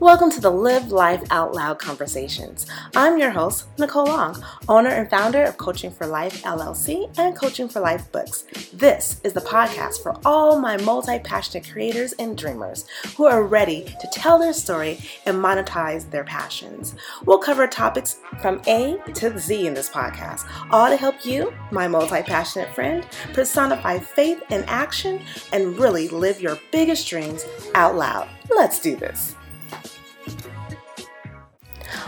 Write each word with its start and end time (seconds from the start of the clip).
Welcome 0.00 0.28
to 0.32 0.40
the 0.40 0.50
Live 0.50 0.90
Life 0.90 1.22
Out 1.30 1.54
Loud 1.54 1.78
Conversations. 1.78 2.66
I'm 2.96 3.16
your 3.16 3.30
host, 3.30 3.68
Nicole 3.78 4.06
Long, 4.06 4.44
owner 4.68 4.88
and 4.88 5.08
founder 5.08 5.44
of 5.44 5.56
Coaching 5.56 5.92
for 5.92 6.04
Life 6.04 6.42
LLC 6.42 7.16
and 7.16 7.36
Coaching 7.36 7.68
for 7.68 7.78
Life 7.78 8.10
Books. 8.10 8.44
This 8.72 9.20
is 9.22 9.34
the 9.34 9.40
podcast 9.40 10.02
for 10.02 10.16
all 10.24 10.58
my 10.58 10.76
multi 10.78 11.20
passionate 11.20 11.70
creators 11.70 12.12
and 12.14 12.36
dreamers 12.36 12.86
who 13.16 13.26
are 13.26 13.44
ready 13.44 13.84
to 14.00 14.08
tell 14.12 14.36
their 14.36 14.52
story 14.52 14.98
and 15.26 15.36
monetize 15.38 16.10
their 16.10 16.24
passions. 16.24 16.96
We'll 17.24 17.38
cover 17.38 17.68
topics 17.68 18.18
from 18.42 18.62
A 18.66 18.98
to 19.14 19.38
Z 19.38 19.64
in 19.64 19.74
this 19.74 19.88
podcast, 19.88 20.44
all 20.72 20.88
to 20.88 20.96
help 20.96 21.24
you, 21.24 21.54
my 21.70 21.86
multi 21.86 22.22
passionate 22.22 22.74
friend, 22.74 23.06
personify 23.32 24.00
faith 24.00 24.42
in 24.50 24.64
action 24.64 25.22
and 25.52 25.78
really 25.78 26.08
live 26.08 26.40
your 26.40 26.58
biggest 26.72 27.08
dreams 27.08 27.46
out 27.76 27.94
loud. 27.94 28.28
Let's 28.50 28.80
do 28.80 28.96
this. 28.96 29.36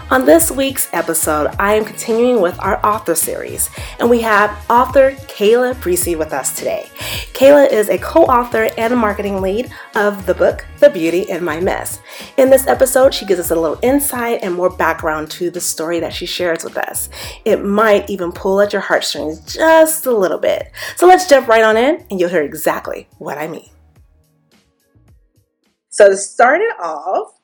On 0.09 0.24
this 0.24 0.52
week's 0.52 0.88
episode, 0.92 1.52
I 1.59 1.74
am 1.74 1.84
continuing 1.84 2.41
with 2.41 2.56
our 2.60 2.78
author 2.87 3.16
series, 3.16 3.69
and 3.98 4.09
we 4.09 4.20
have 4.20 4.65
author 4.70 5.10
Kayla 5.10 5.74
Breesy 5.74 6.16
with 6.16 6.32
us 6.32 6.55
today. 6.55 6.88
Kayla 7.32 7.73
is 7.73 7.88
a 7.88 7.98
co 7.98 8.23
author 8.23 8.69
and 8.79 8.96
marketing 8.96 9.42
lead 9.42 9.69
of 9.96 10.24
the 10.24 10.34
book 10.34 10.65
The 10.79 10.91
Beauty 10.91 11.23
in 11.23 11.42
My 11.42 11.59
Mess. 11.59 11.98
In 12.37 12.51
this 12.51 12.69
episode, 12.69 13.15
she 13.15 13.27
gives 13.27 13.41
us 13.41 13.51
a 13.51 13.56
little 13.56 13.80
insight 13.82 14.45
and 14.45 14.55
more 14.55 14.70
background 14.70 15.29
to 15.32 15.51
the 15.51 15.60
story 15.60 15.98
that 15.98 16.15
she 16.15 16.24
shares 16.24 16.62
with 16.62 16.77
us. 16.77 17.09
It 17.45 17.65
might 17.65 18.09
even 18.09 18.30
pull 18.30 18.60
at 18.60 18.73
your 18.73 18.82
heartstrings 18.82 19.41
just 19.52 20.07
a 20.07 20.16
little 20.16 20.38
bit. 20.38 20.70
So 20.95 21.09
let's 21.09 21.29
jump 21.29 21.48
right 21.48 21.65
on 21.65 21.77
in, 21.77 22.07
and 22.12 22.20
you'll 22.20 22.30
hear 22.30 22.43
exactly 22.43 23.09
what 23.18 23.38
I 23.38 23.48
mean. 23.48 23.70
So, 25.88 26.10
to 26.10 26.16
start 26.16 26.60
it 26.60 26.79
off, 26.79 27.36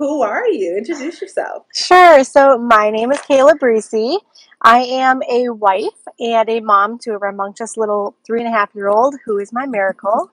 who 0.00 0.22
are 0.22 0.48
you? 0.48 0.78
Introduce 0.78 1.20
yourself. 1.20 1.66
Sure. 1.74 2.24
So 2.24 2.56
my 2.56 2.90
name 2.90 3.12
is 3.12 3.18
Kayla 3.18 3.58
Breesy. 3.58 4.18
I 4.62 4.78
am 4.78 5.20
a 5.30 5.50
wife 5.50 6.08
and 6.18 6.48
a 6.48 6.60
mom 6.60 6.98
to 7.00 7.12
a 7.12 7.18
rambunctious 7.18 7.76
little 7.76 8.16
three 8.26 8.40
and 8.40 8.48
a 8.48 8.50
half 8.50 8.74
year 8.74 8.88
old 8.88 9.16
who 9.26 9.38
is 9.38 9.52
my 9.52 9.66
miracle. 9.66 10.30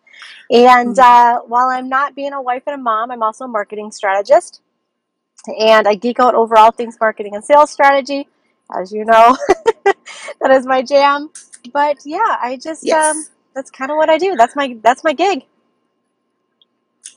And 0.49 0.95
mm. 0.95 0.99
uh, 0.99 1.41
while 1.41 1.67
I'm 1.67 1.89
not 1.89 2.15
being 2.15 2.31
a 2.31 2.41
wife 2.41 2.63
and 2.65 2.75
a 2.75 2.81
mom, 2.81 3.11
I'm 3.11 3.21
also 3.21 3.43
a 3.43 3.49
marketing 3.49 3.91
strategist. 3.91 4.61
And 5.59 5.85
I 5.85 5.95
geek 5.95 6.21
out 6.21 6.33
over 6.33 6.57
all 6.57 6.71
things 6.71 6.95
marketing 7.01 7.35
and 7.35 7.43
sales 7.43 7.69
strategy. 7.69 8.29
As 8.73 8.93
you 8.93 9.03
know, 9.03 9.35
that 9.83 10.51
is 10.51 10.65
my 10.65 10.81
jam. 10.81 11.29
But 11.73 11.97
yeah, 12.05 12.37
I 12.41 12.57
just 12.61 12.85
yes. 12.85 13.15
um, 13.15 13.25
that's 13.53 13.69
kind 13.69 13.91
of 13.91 13.97
what 13.97 14.09
I 14.09 14.17
do. 14.17 14.37
That's 14.37 14.55
my 14.55 14.77
that's 14.81 15.03
my 15.03 15.11
gig. 15.11 15.45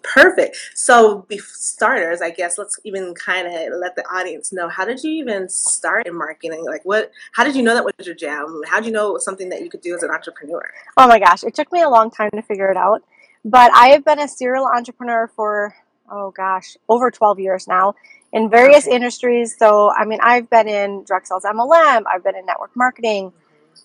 Perfect. 0.02 0.56
So, 0.74 1.26
be 1.28 1.38
starters, 1.38 2.22
I 2.22 2.30
guess 2.30 2.58
let's 2.58 2.78
even 2.84 3.14
kind 3.14 3.46
of 3.46 3.78
let 3.78 3.96
the 3.96 4.04
audience 4.12 4.52
know 4.52 4.68
how 4.68 4.84
did 4.84 5.02
you 5.02 5.10
even 5.12 5.48
start 5.48 6.06
in 6.06 6.16
marketing? 6.16 6.64
Like, 6.64 6.84
what? 6.84 7.10
How 7.32 7.44
did 7.44 7.54
you 7.54 7.62
know 7.62 7.74
that 7.74 7.84
was 7.84 8.06
your 8.06 8.14
jam? 8.14 8.62
How 8.66 8.78
did 8.78 8.86
you 8.86 8.92
know 8.92 9.08
it 9.08 9.12
was 9.12 9.24
something 9.24 9.48
that 9.50 9.62
you 9.62 9.70
could 9.70 9.80
do 9.80 9.94
as 9.94 10.02
an 10.02 10.10
entrepreneur? 10.10 10.62
Oh 10.96 11.06
my 11.06 11.18
gosh, 11.18 11.44
it 11.44 11.54
took 11.54 11.70
me 11.72 11.82
a 11.82 11.88
long 11.88 12.10
time 12.10 12.30
to 12.34 12.42
figure 12.42 12.70
it 12.70 12.76
out, 12.76 13.02
but 13.44 13.72
I 13.74 13.88
have 13.88 14.04
been 14.04 14.18
a 14.18 14.28
serial 14.28 14.66
entrepreneur 14.66 15.30
for 15.36 15.74
oh 16.10 16.30
gosh, 16.30 16.76
over 16.88 17.10
12 17.10 17.38
years 17.40 17.68
now 17.68 17.94
in 18.32 18.50
various 18.50 18.86
okay. 18.86 18.96
industries. 18.96 19.56
So, 19.58 19.92
I 19.92 20.04
mean, 20.04 20.18
I've 20.22 20.50
been 20.50 20.68
in 20.68 21.04
direct 21.04 21.28
sales 21.28 21.44
MLM, 21.44 22.04
I've 22.12 22.24
been 22.24 22.36
in 22.36 22.46
network 22.46 22.70
marketing. 22.74 23.30
Mm-hmm. 23.30 23.36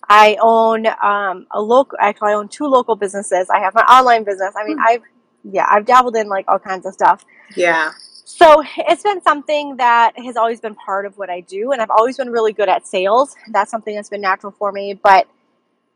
I 0.10 0.38
own 0.42 0.88
um, 0.88 1.48
a 1.52 1.62
local. 1.62 1.98
Actually, 2.00 2.32
I 2.32 2.34
own 2.36 2.48
two 2.48 2.66
local 2.66 2.96
businesses. 2.96 3.50
I 3.50 3.60
have 3.60 3.74
my 3.74 3.82
online 3.84 4.24
business. 4.24 4.54
I 4.56 4.66
mean, 4.68 4.78
hmm. 4.78 4.84
I've 4.86 5.02
yeah, 5.52 5.68
I've 5.70 5.86
dabbled 5.86 6.16
in 6.16 6.28
like 6.28 6.46
all 6.48 6.60
kinds 6.60 6.86
of 6.86 6.94
stuff. 6.94 7.26
Yeah. 7.56 7.92
So 8.26 8.64
it's 8.78 9.04
been 9.04 9.22
something 9.22 9.78
that 9.78 10.18
has 10.18 10.36
always 10.36 10.60
been 10.60 10.76
part 10.76 11.06
of 11.06 11.18
what 11.18 11.30
I 11.30 11.42
do, 11.42 11.72
and 11.72 11.82
I've 11.82 11.92
always 11.92 12.18
been 12.18 12.32
really 12.32 12.54
good 12.54 12.70
at 12.70 12.88
sales. 12.88 13.36
That's 13.52 13.72
something 13.72 13.96
that's 13.96 14.10
been 14.10 14.22
natural 14.22 14.52
for 14.52 14.72
me. 14.72 14.94
But 14.94 15.28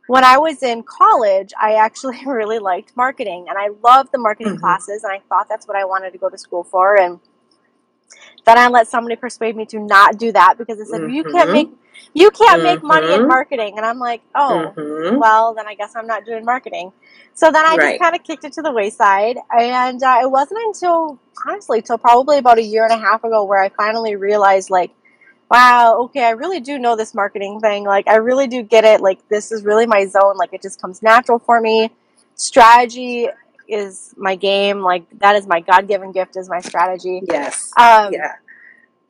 when 0.08 0.24
I 0.24 0.38
was 0.38 0.64
in 0.64 0.84
college, 0.84 1.52
I 1.60 1.74
actually 1.74 2.20
really 2.26 2.60
liked 2.60 2.96
marketing, 2.96 3.48
and 3.50 3.58
I 3.58 3.70
loved 3.84 4.12
the 4.12 4.20
marketing 4.20 4.54
mm-hmm. 4.54 4.62
classes, 4.62 5.04
and 5.04 5.12
I 5.12 5.20
thought 5.28 5.48
that's 5.50 5.68
what 5.68 5.76
I 5.76 5.86
wanted 5.86 6.12
to 6.12 6.18
go 6.18 6.30
to 6.30 6.38
school 6.38 6.64
for. 6.64 7.00
And 7.00 7.20
then 8.46 8.58
I 8.58 8.68
let 8.68 8.88
somebody 8.88 9.16
persuade 9.16 9.56
me 9.56 9.66
to 9.68 9.80
not 9.80 10.18
do 10.18 10.32
that 10.32 10.58
because 10.58 10.78
they 10.78 10.86
said, 10.86 11.02
mm-hmm. 11.02 11.14
"You 11.14 11.24
can't 11.24 11.50
mm-hmm. 11.50 11.54
make 11.54 11.70
you 12.14 12.32
can't 12.32 12.64
make 12.64 12.82
money 12.84 13.08
in 13.14 13.20
mm-hmm. 13.20 13.28
marketing," 13.28 13.74
and 13.78 13.86
I'm 13.86 14.00
like, 14.00 14.22
"Oh, 14.36 14.74
mm-hmm. 14.76 15.18
well, 15.18 15.54
then 15.54 15.68
I 15.68 15.76
guess 15.76 15.96
I'm 15.96 16.08
not 16.08 16.26
doing 16.26 16.46
marketing." 16.46 16.92
So 17.40 17.52
then 17.52 17.66
I 17.66 17.78
right. 17.78 17.92
just 17.92 18.02
kind 18.02 18.16
of 18.18 18.24
kicked 18.26 18.44
it 18.44 18.52
to 18.54 18.62
the 18.62 18.72
wayside. 18.74 19.38
And 19.50 20.04
uh, 20.04 20.20
it 20.22 20.30
wasn't 20.30 20.60
until, 20.66 21.18
honestly, 21.48 21.82
till 21.82 21.98
probably 21.98 22.38
about 22.38 22.58
a 22.58 22.62
year 22.62 22.84
and 22.84 22.92
a 22.92 22.98
half 22.98 23.24
ago 23.24 23.46
where 23.46 23.64
I 23.64 23.70
finally 23.70 24.18
realized, 24.18 24.70
like, 24.70 24.92
wow, 25.50 26.00
okay, 26.02 26.26
I 26.26 26.32
really 26.32 26.60
do 26.60 26.78
know 26.78 26.98
this 26.98 27.16
marketing 27.16 27.62
thing. 27.62 27.86
Like, 27.86 28.10
I 28.10 28.18
really 28.18 28.48
do 28.48 28.62
get 28.62 28.84
it. 28.84 29.00
Like, 29.00 29.26
this 29.30 29.54
is 29.54 29.64
really 29.64 29.86
my 29.86 30.06
zone. 30.06 30.36
Like, 30.36 30.52
it 30.52 30.62
just 30.62 30.82
comes 30.82 31.02
natural 31.02 31.40
for 31.40 31.62
me. 31.62 31.92
Strategy 32.36 33.30
is 33.70 34.14
my 34.18 34.36
game. 34.36 34.80
Like, 34.82 35.04
that 35.20 35.36
is 35.36 35.48
my 35.48 35.60
God 35.60 35.88
given 35.88 36.12
gift, 36.12 36.38
is 36.38 36.50
my 36.50 36.60
strategy. 36.60 37.22
Yes. 37.28 37.72
Um, 37.78 38.14
yeah. 38.14 38.36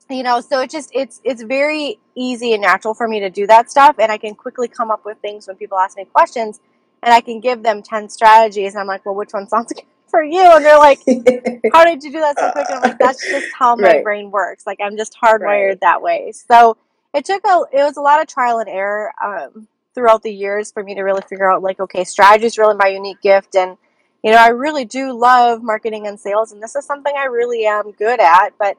You 0.08 0.24
know, 0.24 0.40
so 0.40 0.60
it 0.60 0.70
just 0.70 0.90
it's 0.92 1.20
it's 1.22 1.42
very 1.42 2.00
easy 2.16 2.52
and 2.52 2.62
natural 2.62 2.94
for 2.94 3.06
me 3.06 3.20
to 3.20 3.30
do 3.30 3.46
that 3.46 3.70
stuff, 3.70 3.94
and 4.00 4.10
I 4.10 4.18
can 4.18 4.34
quickly 4.34 4.66
come 4.66 4.90
up 4.90 5.04
with 5.04 5.18
things 5.18 5.46
when 5.46 5.56
people 5.56 5.78
ask 5.78 5.96
me 5.96 6.04
questions 6.04 6.58
and 7.02 7.14
I 7.14 7.20
can 7.20 7.40
give 7.40 7.62
them 7.62 7.82
10 7.82 8.08
strategies. 8.08 8.74
And 8.74 8.80
I'm 8.80 8.86
like, 8.86 9.04
well, 9.04 9.14
which 9.14 9.32
one 9.32 9.48
sounds 9.48 9.72
good 9.74 9.84
for 10.06 10.22
you? 10.22 10.42
And 10.42 10.64
they're 10.64 10.78
like, 10.78 11.00
how 11.72 11.84
did 11.84 12.02
you 12.02 12.12
do 12.12 12.20
that 12.20 12.38
so 12.38 12.50
quick? 12.52 12.66
And 12.68 12.76
I'm 12.76 12.82
like, 12.82 12.98
that's 12.98 13.28
just 13.28 13.48
how 13.58 13.76
my 13.76 13.88
right. 13.88 14.04
brain 14.04 14.30
works. 14.30 14.66
Like, 14.66 14.78
I'm 14.82 14.96
just 14.96 15.16
hardwired 15.22 15.68
right. 15.68 15.80
that 15.80 16.02
way. 16.02 16.32
So 16.32 16.76
it 17.14 17.24
took 17.24 17.42
a, 17.44 17.62
it 17.72 17.82
was 17.82 17.96
a 17.96 18.00
lot 18.02 18.20
of 18.20 18.26
trial 18.26 18.58
and 18.58 18.68
error 18.68 19.12
um, 19.22 19.68
throughout 19.94 20.22
the 20.22 20.32
years 20.32 20.70
for 20.70 20.82
me 20.82 20.94
to 20.94 21.02
really 21.02 21.22
figure 21.28 21.50
out, 21.50 21.62
like, 21.62 21.80
okay, 21.80 22.04
strategy 22.04 22.46
is 22.46 22.58
really 22.58 22.76
my 22.76 22.88
unique 22.88 23.20
gift. 23.20 23.54
And, 23.54 23.76
you 24.22 24.30
know, 24.30 24.38
I 24.38 24.48
really 24.48 24.84
do 24.84 25.12
love 25.12 25.62
marketing 25.62 26.06
and 26.06 26.18
sales. 26.18 26.52
And 26.52 26.62
this 26.62 26.76
is 26.76 26.84
something 26.84 27.12
I 27.16 27.24
really 27.24 27.64
am 27.66 27.92
good 27.92 28.20
at. 28.20 28.50
But 28.58 28.76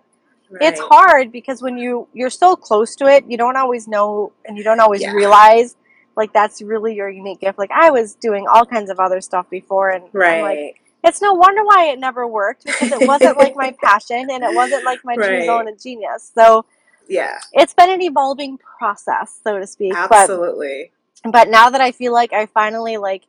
Right. 0.50 0.64
it's 0.64 0.82
hard 0.82 1.32
because 1.32 1.62
when 1.62 1.78
you 1.78 2.10
you're 2.12 2.30
so 2.30 2.58
close 2.58 2.98
to 2.98 3.06
it 3.06 3.24
you 3.30 3.38
don't 3.38 3.56
always 3.56 3.88
know 3.88 4.34
and 4.44 4.58
you 4.58 4.66
don't 4.66 4.82
always 4.82 5.00
yeah. 5.02 5.14
realize 5.14 5.78
like 6.16 6.34
that's 6.34 6.62
really 6.62 6.96
your 6.96 7.10
unique 7.10 7.40
gift. 7.40 7.58
Like 7.58 7.72
I 7.72 7.92
was 7.92 8.16
doing 8.16 8.46
all 8.52 8.66
kinds 8.66 8.90
of 8.90 9.00
other 9.00 9.22
stuff 9.22 9.50
before, 9.50 9.90
and 9.90 10.06
right. 10.14 10.42
Like, 10.42 10.82
it's 11.04 11.22
no 11.22 11.34
wonder 11.34 11.64
why 11.64 11.88
it 11.88 12.00
never 12.00 12.28
worked 12.28 12.66
because 12.66 12.92
it 12.92 13.08
wasn't 13.08 13.38
like 13.38 13.56
my 13.56 13.76
passion 13.84 14.28
and 14.30 14.44
it 14.44 14.54
wasn't 14.54 14.84
like 14.86 15.00
my 15.04 15.16
right. 15.16 15.28
true 15.28 15.46
zone 15.46 15.68
of 15.68 15.82
genius. 15.82 16.32
So 16.36 16.66
yeah, 17.08 17.40
it's 17.54 17.74
been 17.74 17.90
an 17.90 18.02
evolving 18.02 18.60
process, 18.60 19.40
so 19.44 19.58
to 19.58 19.66
speak. 19.66 19.94
Absolutely. 19.96 20.92
But, 21.24 21.32
but 21.32 21.50
now 21.50 21.72
that 21.72 21.82
I 21.82 21.92
feel 21.92 22.14
like 22.14 22.34
I 22.34 22.46
finally 22.46 22.98
like 22.98 23.24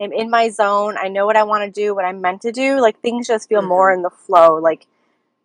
am 0.00 0.12
in 0.12 0.30
my 0.30 0.48
zone, 0.48 0.96
I 0.98 1.08
know 1.08 1.26
what 1.26 1.36
I 1.36 1.44
want 1.44 1.64
to 1.64 1.70
do, 1.70 1.94
what 1.94 2.04
I'm 2.04 2.20
meant 2.20 2.42
to 2.42 2.52
do. 2.52 2.80
Like 2.80 3.00
things 3.00 3.26
just 3.26 3.48
feel 3.48 3.60
mm-hmm. 3.60 3.68
more 3.68 3.92
in 3.92 4.02
the 4.02 4.10
flow. 4.10 4.56
Like 4.56 4.86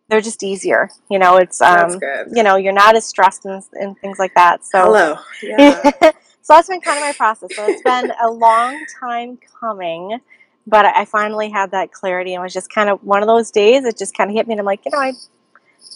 they're 0.08 0.20
just 0.20 0.42
easier. 0.42 0.90
You 1.10 1.18
know, 1.18 1.36
it's 1.36 1.60
um, 1.60 1.98
you 2.32 2.42
know, 2.42 2.56
you're 2.56 2.72
not 2.72 2.96
as 2.96 3.06
stressed 3.06 3.44
and, 3.44 3.62
and 3.72 3.98
things 3.98 4.18
like 4.18 4.34
that. 4.34 4.64
So 4.64 4.84
hello. 4.84 5.16
Yeah. 5.42 6.12
So 6.44 6.52
that's 6.52 6.68
been 6.68 6.82
kind 6.82 6.98
of 6.98 7.04
my 7.04 7.12
process. 7.12 7.56
So 7.56 7.66
it's 7.66 7.82
been 7.82 8.12
a 8.22 8.30
long 8.30 8.84
time 9.00 9.38
coming, 9.58 10.20
but 10.66 10.84
I 10.84 11.06
finally 11.06 11.48
had 11.48 11.70
that 11.70 11.90
clarity 11.90 12.34
and 12.34 12.42
was 12.42 12.52
just 12.52 12.70
kind 12.70 12.90
of 12.90 13.02
one 13.02 13.22
of 13.22 13.28
those 13.28 13.50
days. 13.50 13.86
It 13.86 13.96
just 13.96 14.14
kind 14.14 14.28
of 14.28 14.36
hit 14.36 14.46
me, 14.46 14.52
and 14.52 14.60
I'm 14.60 14.66
like, 14.66 14.84
you 14.84 14.90
know, 14.92 14.98
I 14.98 15.14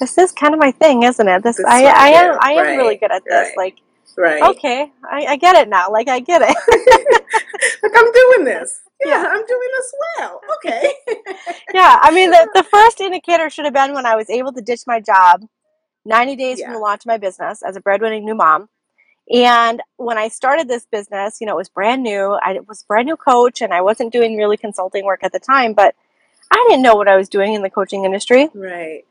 this 0.00 0.16
is 0.16 0.32
kind 0.32 0.54
of 0.54 0.60
my 0.60 0.70
thing, 0.70 1.02
isn't 1.02 1.28
it? 1.28 1.42
This, 1.42 1.56
this 1.56 1.66
I, 1.66 1.84
I 1.84 2.08
am 2.08 2.38
I 2.40 2.52
am 2.52 2.64
right, 2.64 2.76
really 2.76 2.96
good 2.96 3.10
at 3.10 3.24
this. 3.24 3.52
Right, 3.56 3.56
like, 3.58 3.76
right? 4.16 4.42
Okay, 4.56 4.90
I, 5.04 5.26
I 5.26 5.36
get 5.36 5.54
it 5.56 5.68
now. 5.68 5.90
Like 5.90 6.08
I 6.08 6.20
get 6.20 6.40
it. 6.42 7.17
like 7.82 7.92
I'm 7.94 8.12
doing 8.12 8.44
this. 8.44 8.80
Yeah, 9.04 9.22
yeah, 9.22 9.28
I'm 9.28 9.46
doing 9.46 9.68
this 9.76 9.94
well. 10.18 10.40
Okay. 10.56 10.92
yeah, 11.74 11.98
I 12.02 12.10
mean 12.12 12.30
the 12.30 12.48
the 12.54 12.64
first 12.64 13.00
indicator 13.00 13.48
should 13.50 13.64
have 13.64 13.74
been 13.74 13.94
when 13.94 14.06
I 14.06 14.16
was 14.16 14.28
able 14.28 14.52
to 14.52 14.60
ditch 14.60 14.82
my 14.86 15.00
job, 15.00 15.44
90 16.04 16.36
days 16.36 16.58
yeah. 16.58 16.66
from 16.66 16.74
the 16.74 16.80
launch 16.80 17.02
of 17.02 17.06
my 17.06 17.18
business 17.18 17.62
as 17.62 17.76
a 17.76 17.80
breadwinning 17.80 18.24
new 18.24 18.34
mom 18.34 18.68
and 19.30 19.82
when 19.96 20.16
I 20.16 20.28
started 20.28 20.68
this 20.68 20.86
business, 20.86 21.40
you 21.40 21.46
know, 21.46 21.54
it 21.54 21.56
was 21.56 21.68
brand 21.68 22.02
new. 22.02 22.38
I 22.42 22.58
was 22.66 22.82
brand 22.84 23.06
new 23.06 23.16
coach 23.16 23.60
and 23.60 23.74
I 23.74 23.82
wasn't 23.82 24.12
doing 24.12 24.36
really 24.36 24.56
consulting 24.56 25.04
work 25.04 25.22
at 25.22 25.32
the 25.32 25.38
time, 25.38 25.74
but 25.74 25.94
I 26.50 26.66
didn't 26.68 26.82
know 26.82 26.96
what 26.96 27.08
I 27.08 27.16
was 27.16 27.28
doing 27.28 27.52
in 27.52 27.62
the 27.62 27.70
coaching 27.70 28.04
industry. 28.04 28.48
Right. 28.54 29.04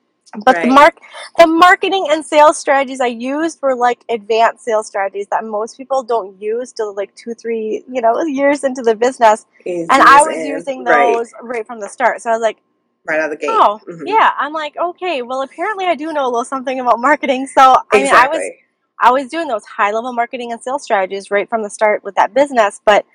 But 0.43 0.57
right. 0.57 0.67
the 0.67 0.73
mark 0.73 0.99
the 1.37 1.47
marketing 1.47 2.07
and 2.09 2.25
sales 2.25 2.57
strategies 2.57 2.99
I 2.99 3.07
used 3.07 3.61
were 3.61 3.75
like 3.75 4.03
advanced 4.09 4.65
sales 4.65 4.87
strategies 4.87 5.27
that 5.31 5.45
most 5.45 5.77
people 5.77 6.03
don't 6.03 6.39
use 6.41 6.73
till 6.73 6.93
like 6.93 7.15
two, 7.15 7.33
three, 7.33 7.83
you 7.89 8.01
know, 8.01 8.21
years 8.23 8.63
into 8.63 8.81
the 8.81 8.95
business. 8.95 9.45
and 9.65 9.89
I 9.89 10.21
was 10.23 10.35
in. 10.35 10.47
using 10.47 10.83
those 10.83 11.31
right. 11.33 11.43
right. 11.43 11.67
from 11.67 11.79
the 11.79 11.87
start. 11.87 12.21
So 12.21 12.29
I 12.29 12.33
was 12.33 12.41
like, 12.41 12.57
right 13.05 13.19
out 13.19 13.31
of 13.31 13.39
the 13.39 13.45
gate. 13.45 13.49
Oh, 13.49 13.79
mm-hmm. 13.87 14.05
yeah. 14.05 14.31
I'm 14.37 14.51
like, 14.51 14.75
okay, 14.75 15.21
well 15.21 15.43
apparently 15.43 15.85
I 15.85 15.95
do 15.95 16.11
know 16.11 16.25
a 16.25 16.29
little 16.29 16.45
something 16.45 16.79
about 16.79 16.99
marketing. 16.99 17.47
So 17.47 17.75
I 17.91 17.97
mean 17.97 18.13
I 18.13 18.27
was 18.27 18.51
I 18.99 19.11
was 19.11 19.29
doing 19.29 19.47
those 19.47 19.63
high 19.63 19.91
level 19.91 20.11
marketing 20.11 20.51
and 20.51 20.61
sales 20.61 20.83
strategies 20.83 21.31
right 21.31 21.47
from 21.49 21.63
the 21.63 21.69
start 21.69 22.03
with 22.03 22.15
that 22.15 22.33
business. 22.33 22.81
But 22.83 23.05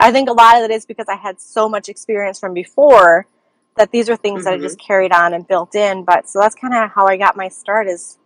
I 0.00 0.10
think 0.10 0.28
a 0.28 0.32
lot 0.32 0.56
of 0.56 0.62
it 0.62 0.70
is 0.70 0.86
because 0.86 1.06
I 1.08 1.16
had 1.16 1.40
so 1.40 1.68
much 1.68 1.88
experience 1.88 2.40
from 2.40 2.54
before 2.54 3.26
that 3.76 3.90
these 3.90 4.08
are 4.08 4.16
things 4.16 4.44
that 4.44 4.54
I 4.54 4.58
just 4.58 4.78
mm-hmm. 4.78 4.86
carried 4.86 5.12
on 5.12 5.34
and 5.34 5.46
built 5.46 5.74
in. 5.74 6.04
But 6.04 6.28
so 6.28 6.40
that's 6.40 6.54
kind 6.54 6.74
of 6.74 6.90
how 6.90 7.06
I 7.06 7.16
got 7.16 7.36
my 7.36 7.48
start 7.48 7.88
is 7.88 8.18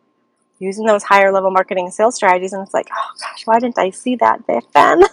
using 0.58 0.87
those 0.87 1.02
higher 1.02 1.32
level 1.32 1.50
marketing 1.50 1.90
sales 1.90 2.16
strategies. 2.16 2.52
And 2.52 2.62
it's 2.62 2.75
like, 2.75 2.88
oh 2.96 3.10
gosh, 3.20 3.46
why 3.46 3.60
didn't 3.60 3.78
I 3.78 3.90
see 3.90 4.16
that 4.16 4.46
back 4.46 4.64
then? 4.72 5.02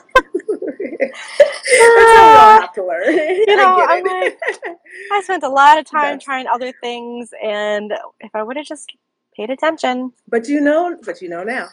That's 0.99 2.17
how 2.17 2.59
we 2.59 2.65
ah, 2.65 2.71
to 2.75 2.85
learn. 2.85 3.03
You 3.47 3.55
know, 3.55 3.75
I. 3.79 4.35
I 5.11 5.21
spent 5.23 5.43
a 5.43 5.49
lot 5.49 5.77
of 5.77 5.85
time 5.85 6.01
That's- 6.01 6.23
trying 6.23 6.47
other 6.47 6.71
things, 6.81 7.31
and 7.43 7.93
if 8.19 8.31
I 8.33 8.43
would 8.43 8.57
have 8.57 8.65
just 8.65 8.91
paid 9.35 9.49
attention, 9.49 10.13
but 10.27 10.47
you 10.47 10.61
know, 10.61 10.97
but 11.03 11.21
you 11.21 11.29
know 11.29 11.43
now. 11.43 11.67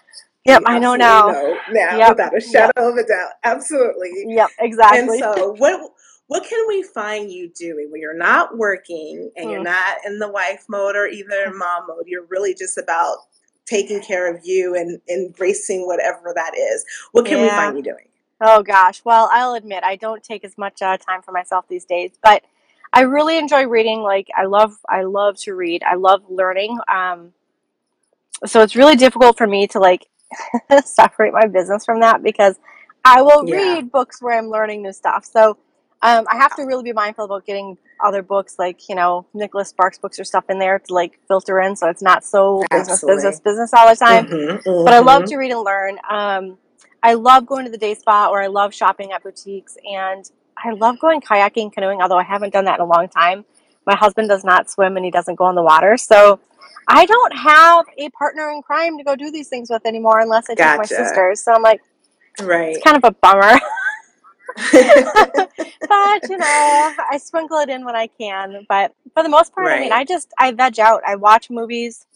yep, 0.45 0.63
I 0.67 0.79
know 0.79 0.97
now. 0.97 1.29
know 1.29 1.59
now 1.71 1.99
Yep, 1.99 2.09
without 2.11 2.37
a 2.37 2.41
shadow 2.41 2.89
of 2.91 2.97
a 2.97 3.07
doubt. 3.07 3.33
Absolutely. 3.45 4.11
Yep, 4.27 4.49
exactly. 4.61 4.99
And 5.01 5.19
so, 5.21 5.55
what 5.59 5.91
what 6.31 6.45
can 6.49 6.65
we 6.69 6.81
find 6.85 7.29
you 7.33 7.49
doing 7.59 7.89
when 7.91 8.01
you're 8.01 8.17
not 8.17 8.57
working 8.57 9.33
and 9.35 9.51
you're 9.51 9.59
Mm. 9.59 9.65
not 9.65 9.97
in 10.07 10.21
the 10.21 10.29
wife 10.29 10.65
mode 10.69 10.95
or 10.95 11.09
either 11.09 11.53
mom 11.53 11.89
mode? 11.89 12.05
You're 12.07 12.25
really 12.27 12.55
just 12.55 12.79
about 12.79 13.17
taking 13.67 14.01
care 14.01 14.33
of 14.33 14.41
you 14.45 14.77
and 14.77 15.01
embracing 15.11 15.89
whatever 15.89 16.33
that 16.37 16.57
is. 16.57 16.85
What 17.11 17.27
can 17.27 17.41
we 17.41 17.49
find 17.49 17.77
you 17.77 17.83
doing? 17.83 18.07
Oh 18.41 18.63
gosh. 18.63 19.05
Well, 19.05 19.29
I'll 19.33 19.55
admit 19.55 19.83
I 19.83 19.97
don't 19.97 20.23
take 20.23 20.45
as 20.45 20.57
much 20.57 20.81
uh, 20.83 20.99
time 20.99 21.21
for 21.21 21.33
myself 21.33 21.65
these 21.69 21.85
days, 21.85 22.13
but 22.23 22.45
I 22.93 23.01
really 23.01 23.37
enjoy 23.37 23.67
reading. 23.67 24.03
Like 24.03 24.29
I 24.37 24.45
love, 24.45 24.77
I 24.89 25.03
love 25.03 25.37
to 25.39 25.55
read. 25.57 25.83
I 25.83 25.97
love 25.97 26.23
learning. 26.29 26.79
Um, 26.87 27.33
so 28.47 28.63
it's 28.63 28.77
really 28.77 28.95
difficult 28.95 29.37
for 29.37 29.49
me 29.49 29.67
to 29.67 29.81
like 29.81 30.07
separate 30.85 31.33
my 31.33 31.49
business 31.49 31.85
from 31.85 31.99
that 32.03 32.23
because 32.23 32.55
I 33.05 33.21
will 33.23 33.45
Yeah. 33.49 33.55
read 33.57 33.91
books 33.91 34.23
where 34.23 34.39
I'm 34.39 34.49
learning 34.49 34.83
new 34.83 34.93
stuff. 34.93 35.25
So 35.25 35.59
um, 36.03 36.25
I 36.31 36.37
have 36.37 36.57
to 36.57 36.63
really 36.63 36.83
be 36.83 36.93
mindful 36.93 37.25
about 37.27 37.45
getting 37.45 37.77
other 38.03 38.23
books 38.23 38.59
like 38.59 38.89
you 38.89 38.95
know 38.95 39.27
Nicholas 39.35 39.69
Sparks 39.69 39.99
books 39.99 40.19
or 40.19 40.25
stuff 40.25 40.45
in 40.49 40.59
there 40.59 40.79
to 40.79 40.95
like 40.95 41.19
filter 41.29 41.61
in, 41.61 41.77
so 41.77 41.89
it's 41.89 42.03
not 42.03 42.25
so 42.25 42.65
business, 42.71 42.91
Absolutely. 42.91 43.17
business, 43.17 43.41
business 43.41 43.75
all 43.75 43.89
the 43.89 43.97
time 43.97 44.27
Mhm, 44.27 44.85
but 44.85 44.95
I 44.95 44.99
love 45.01 45.25
mhm. 45.25 45.29
to 45.29 45.37
read 45.37 45.53
and 45.53 45.61
learn. 45.63 45.99
Um, 46.09 46.59
I 47.03 47.15
love 47.15 47.47
going 47.47 47.65
to 47.65 47.71
the 47.71 47.79
day 47.79 47.95
spa 47.95 48.29
or 48.31 48.43
I 48.43 48.47
love 48.49 48.75
shopping 48.75 49.13
at 49.13 49.23
boutiques 49.23 49.77
and 49.91 50.31
I 50.57 50.73
love 50.73 50.99
going 50.99 51.21
kayaking, 51.21 51.73
canoeing, 51.73 52.03
although 52.03 52.19
I 52.19 52.23
haven't 52.23 52.53
done 52.53 52.67
that 52.67 52.79
in 52.79 52.83
a 52.83 52.89
long 52.89 53.09
time. 53.09 53.45
My 53.87 53.97
husband 53.97 54.29
does 54.29 54.45
not 54.45 54.71
swim 54.71 54.97
and 54.97 55.05
he 55.05 55.11
doesn't 55.11 55.37
go 55.37 55.49
in 55.49 55.55
the 55.55 55.63
water. 55.63 55.97
So 55.97 56.41
I 56.87 57.07
don't 57.07 57.35
have 57.37 57.87
a 57.97 58.11
partner 58.11 58.51
in 58.51 58.61
crime 58.63 58.99
to 58.99 59.05
go 59.05 59.17
do 59.17 59.31
these 59.31 59.49
things 59.49 59.71
with 59.71 59.87
anymore 59.87 60.21
unless 60.21 60.51
I 60.51 60.55
take 60.55 60.77
my 60.77 60.85
sisters. 60.85 61.43
So 61.43 61.53
I'm 61.53 61.63
like, 61.63 61.81
Right. 62.41 62.77
it's 62.77 62.85
kind 62.85 62.97
of 62.97 63.05
a 63.05 63.11
bummer. 63.13 63.59
but 65.89 66.29
you 66.29 66.39
know, 66.39 66.95
I 67.11 67.19
sprinkle 67.19 67.59
it 67.59 67.69
in 67.69 67.85
when 67.85 67.97
I 67.97 68.07
can. 68.07 68.67
But 68.69 68.95
for 69.15 69.23
the 69.23 69.29
most 69.29 69.55
part, 69.55 69.73
I 69.73 69.81
mean, 69.81 69.93
I 69.93 70.05
just 70.05 70.33
I 70.39 70.53
veg 70.53 70.79
out. 70.79 71.03
I 71.07 71.17
watch 71.17 71.51
movies. 71.51 72.07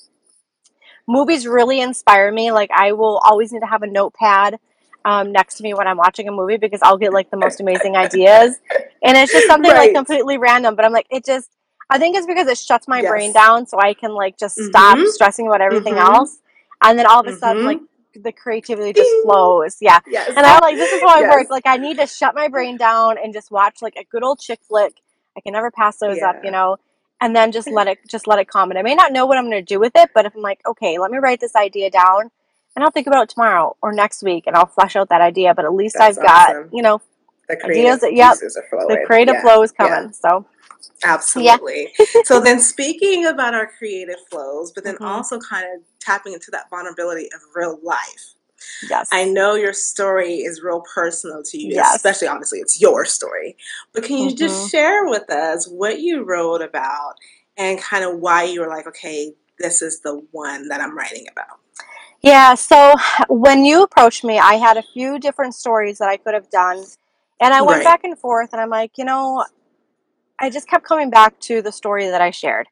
Movies 1.06 1.46
really 1.46 1.81
inspire 1.81 2.32
me. 2.32 2.50
Like 2.52 2.70
I 2.75 2.93
will 2.93 3.20
always 3.25 3.52
need 3.52 3.61
to 3.61 3.67
have 3.67 3.82
a 3.82 3.87
notepad 3.87 4.58
um, 5.05 5.32
next 5.32 5.56
to 5.56 5.62
me 5.62 5.75
when 5.75 5.87
I'm 5.87 5.99
watching 5.99 6.29
a 6.29 6.32
movie 6.32 6.56
because 6.56 6.81
I'll 6.82 6.96
get 6.99 7.12
like 7.12 7.31
the 7.31 7.37
most 7.37 7.61
amazing 7.61 7.96
ideas, 7.96 8.58
and 9.02 9.17
it's 9.17 9.32
just 9.32 9.46
something 9.46 9.70
like 9.70 9.93
completely 9.94 10.38
random. 10.38 10.76
But 10.76 10.85
I'm 10.85 10.93
like, 10.93 11.06
it 11.11 11.25
just. 11.25 11.50
I 11.91 11.99
think 11.99 12.17
it's 12.17 12.26
because 12.26 12.49
it 12.49 12.56
shuts 12.56 12.88
my 12.88 13.02
brain 13.02 13.32
down, 13.35 13.67
so 13.67 13.79
I 13.79 13.93
can 13.93 14.14
like 14.14 14.38
just 14.38 14.56
stop 14.56 14.96
Mhm. 14.96 15.06
stressing 15.08 15.46
about 15.46 15.61
everything 15.61 15.96
Mhm. 15.96 16.06
else, 16.08 16.38
and 16.82 16.99
then 16.99 17.05
all 17.06 17.20
of 17.20 17.26
a 17.26 17.32
sudden, 17.37 17.62
Mhm. 17.62 17.67
like 17.67 17.81
the 18.23 18.33
creativity 18.33 18.93
just 18.93 19.11
Ding. 19.11 19.23
flows. 19.25 19.77
Yeah. 19.81 20.01
Yes. 20.07 20.29
And 20.29 20.47
I'm 20.47 20.61
like, 20.61 20.77
this 20.77 20.93
is 20.93 21.01
how 21.01 21.17
I 21.17 21.21
Yes. 21.21 21.31
work. 21.31 21.51
Like, 21.51 21.67
I 21.67 21.77
need 21.77 21.99
to 21.99 22.07
shut 22.07 22.35
my 22.35 22.49
brain 22.49 22.77
down 22.77 23.17
and 23.23 23.33
just 23.33 23.51
watch 23.51 23.83
like 23.83 23.95
a 23.97 24.05
good 24.05 24.23
old 24.23 24.41
chick 24.41 24.61
flick. 24.69 24.95
I 25.37 25.41
can 25.41 25.53
never 25.53 25.71
pass 25.71 25.97
those 25.99 26.23
up, 26.23 26.37
you 26.45 26.51
know. 26.51 26.77
And 27.21 27.35
then 27.35 27.53
just 27.53 27.71
let 27.71 27.87
it, 27.87 27.99
just 28.09 28.27
let 28.27 28.39
it 28.39 28.49
come. 28.49 28.71
And 28.71 28.79
I 28.79 28.83
may 28.83 28.95
not 28.95 29.13
know 29.13 29.27
what 29.27 29.39
I'm 29.39 29.49
going 29.49 29.65
to 29.65 29.75
do 29.75 29.81
with 29.81 29.93
it, 29.95 30.11
but 30.15 30.27
if 30.27 30.35
I'm 30.35 30.43
like, 30.43 30.61
okay, 30.67 30.99
let 30.99 31.11
me 31.11 31.19
write 31.19 31.41
this 31.41 31.57
idea 31.57 31.91
down, 31.91 32.31
and 32.75 32.85
I'll 32.85 32.91
think 32.91 33.07
about 33.07 33.23
it 33.23 33.29
tomorrow 33.31 33.77
or 33.81 33.93
next 33.93 34.23
week, 34.23 34.45
and 34.47 34.57
I'll 34.57 34.67
flesh 34.67 34.97
out 34.97 35.09
that 35.09 35.21
idea. 35.21 35.55
But 35.55 35.65
at 35.65 35.73
least 35.73 35.97
That's 35.99 36.19
I've 36.19 36.25
got, 36.25 36.73
you 36.73 36.83
know, 36.83 37.01
The 37.49 37.55
ideas. 37.56 37.64
creative 37.64 38.00
That, 38.00 38.14
yep, 38.14 38.37
are 38.43 38.69
flowing. 38.70 39.00
the 39.00 39.06
creative 39.06 39.35
Yeah. 39.37 39.43
flow 39.43 39.62
is 39.62 39.73
Yeah. 39.79 39.88
coming. 39.88 40.12
So 40.12 40.46
Absolutely. 41.05 41.93
so 42.25 42.41
then 42.41 42.61
speaking 42.61 43.26
about 43.26 43.55
our 43.55 43.67
creative 43.79 44.17
flows, 44.31 44.73
but 44.73 44.85
then 44.85 44.96
Mhm. 44.96 45.06
also 45.06 45.38
kind 45.38 45.67
of 45.75 45.82
tapping 46.00 46.32
into 46.32 46.50
that 46.52 46.69
vulnerability 46.70 47.31
of 47.35 47.41
real 47.55 47.79
life. 47.82 48.31
yes, 48.88 49.08
I 49.12 49.25
know 49.26 49.55
your 49.56 49.75
story 49.75 50.37
is 50.37 50.62
real 50.62 50.82
personal 50.94 51.43
to 51.43 51.58
you, 51.58 51.75
Yes. 51.75 51.96
especially 51.96 52.29
obviously 52.29 52.61
it's 52.61 52.81
your 52.81 53.05
story. 53.05 53.56
But 53.93 54.05
can 54.05 54.17
you 54.17 54.31
Mhm. 54.31 54.37
just 54.38 54.70
share 54.70 55.05
with 55.06 55.29
us 55.31 55.69
what 55.69 56.00
you 56.00 56.23
wrote 56.23 56.62
about 56.62 57.14
and 57.58 57.79
kind 57.79 58.05
of 58.05 58.19
why 58.20 58.44
you 58.44 58.61
were 58.61 58.69
like, 58.69 58.87
okay, 58.87 59.35
this 59.58 59.82
is 59.82 60.00
the 60.00 60.14
one 60.31 60.69
that 60.69 60.81
I'm 60.81 60.96
writing 60.96 61.26
about? 61.31 61.58
Yeah, 62.23 62.55
so 62.55 62.94
when 63.29 63.67
you 63.67 63.82
approached 63.82 64.25
me, 64.25 64.38
I 64.38 64.55
had 64.55 64.79
a 64.79 64.82
few 64.94 65.19
different 65.19 65.55
stories 65.55 65.99
that 65.99 66.08
I 66.08 66.17
could 66.17 66.32
have 66.32 66.49
done. 66.49 66.82
And 67.44 67.52
I 67.52 67.61
went 67.61 67.81
Right. 67.81 67.85
back 67.85 68.05
and 68.05 68.19
forth, 68.19 68.55
and 68.55 68.61
I'm 68.62 68.70
like, 68.70 68.93
you 68.96 69.05
know, 69.05 69.44
I 70.38 70.49
just 70.49 70.67
kept 70.67 70.82
coming 70.87 71.11
back 71.11 71.38
to 71.41 71.61
the 71.61 71.73
story 71.73 72.08
that 72.08 72.23
I 72.23 72.31
shared. 72.31 72.69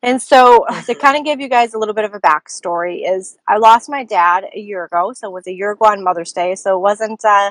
And 0.00 0.22
so, 0.22 0.64
to 0.86 0.94
kind 0.94 1.16
of 1.16 1.24
give 1.24 1.40
you 1.40 1.48
guys 1.48 1.74
a 1.74 1.78
little 1.78 1.92
bit 1.92 2.04
of 2.04 2.14
a 2.14 2.20
backstory, 2.20 3.02
is 3.04 3.36
I 3.48 3.56
lost 3.56 3.90
my 3.90 4.04
dad 4.04 4.44
a 4.54 4.60
year 4.60 4.84
ago, 4.84 5.12
so 5.12 5.26
it 5.26 5.32
was 5.32 5.48
a 5.48 5.52
year 5.52 5.72
ago 5.72 5.86
on 5.86 6.04
Mother's 6.04 6.32
Day. 6.32 6.54
So 6.54 6.76
it 6.76 6.80
wasn't 6.80 7.24
uh, 7.24 7.50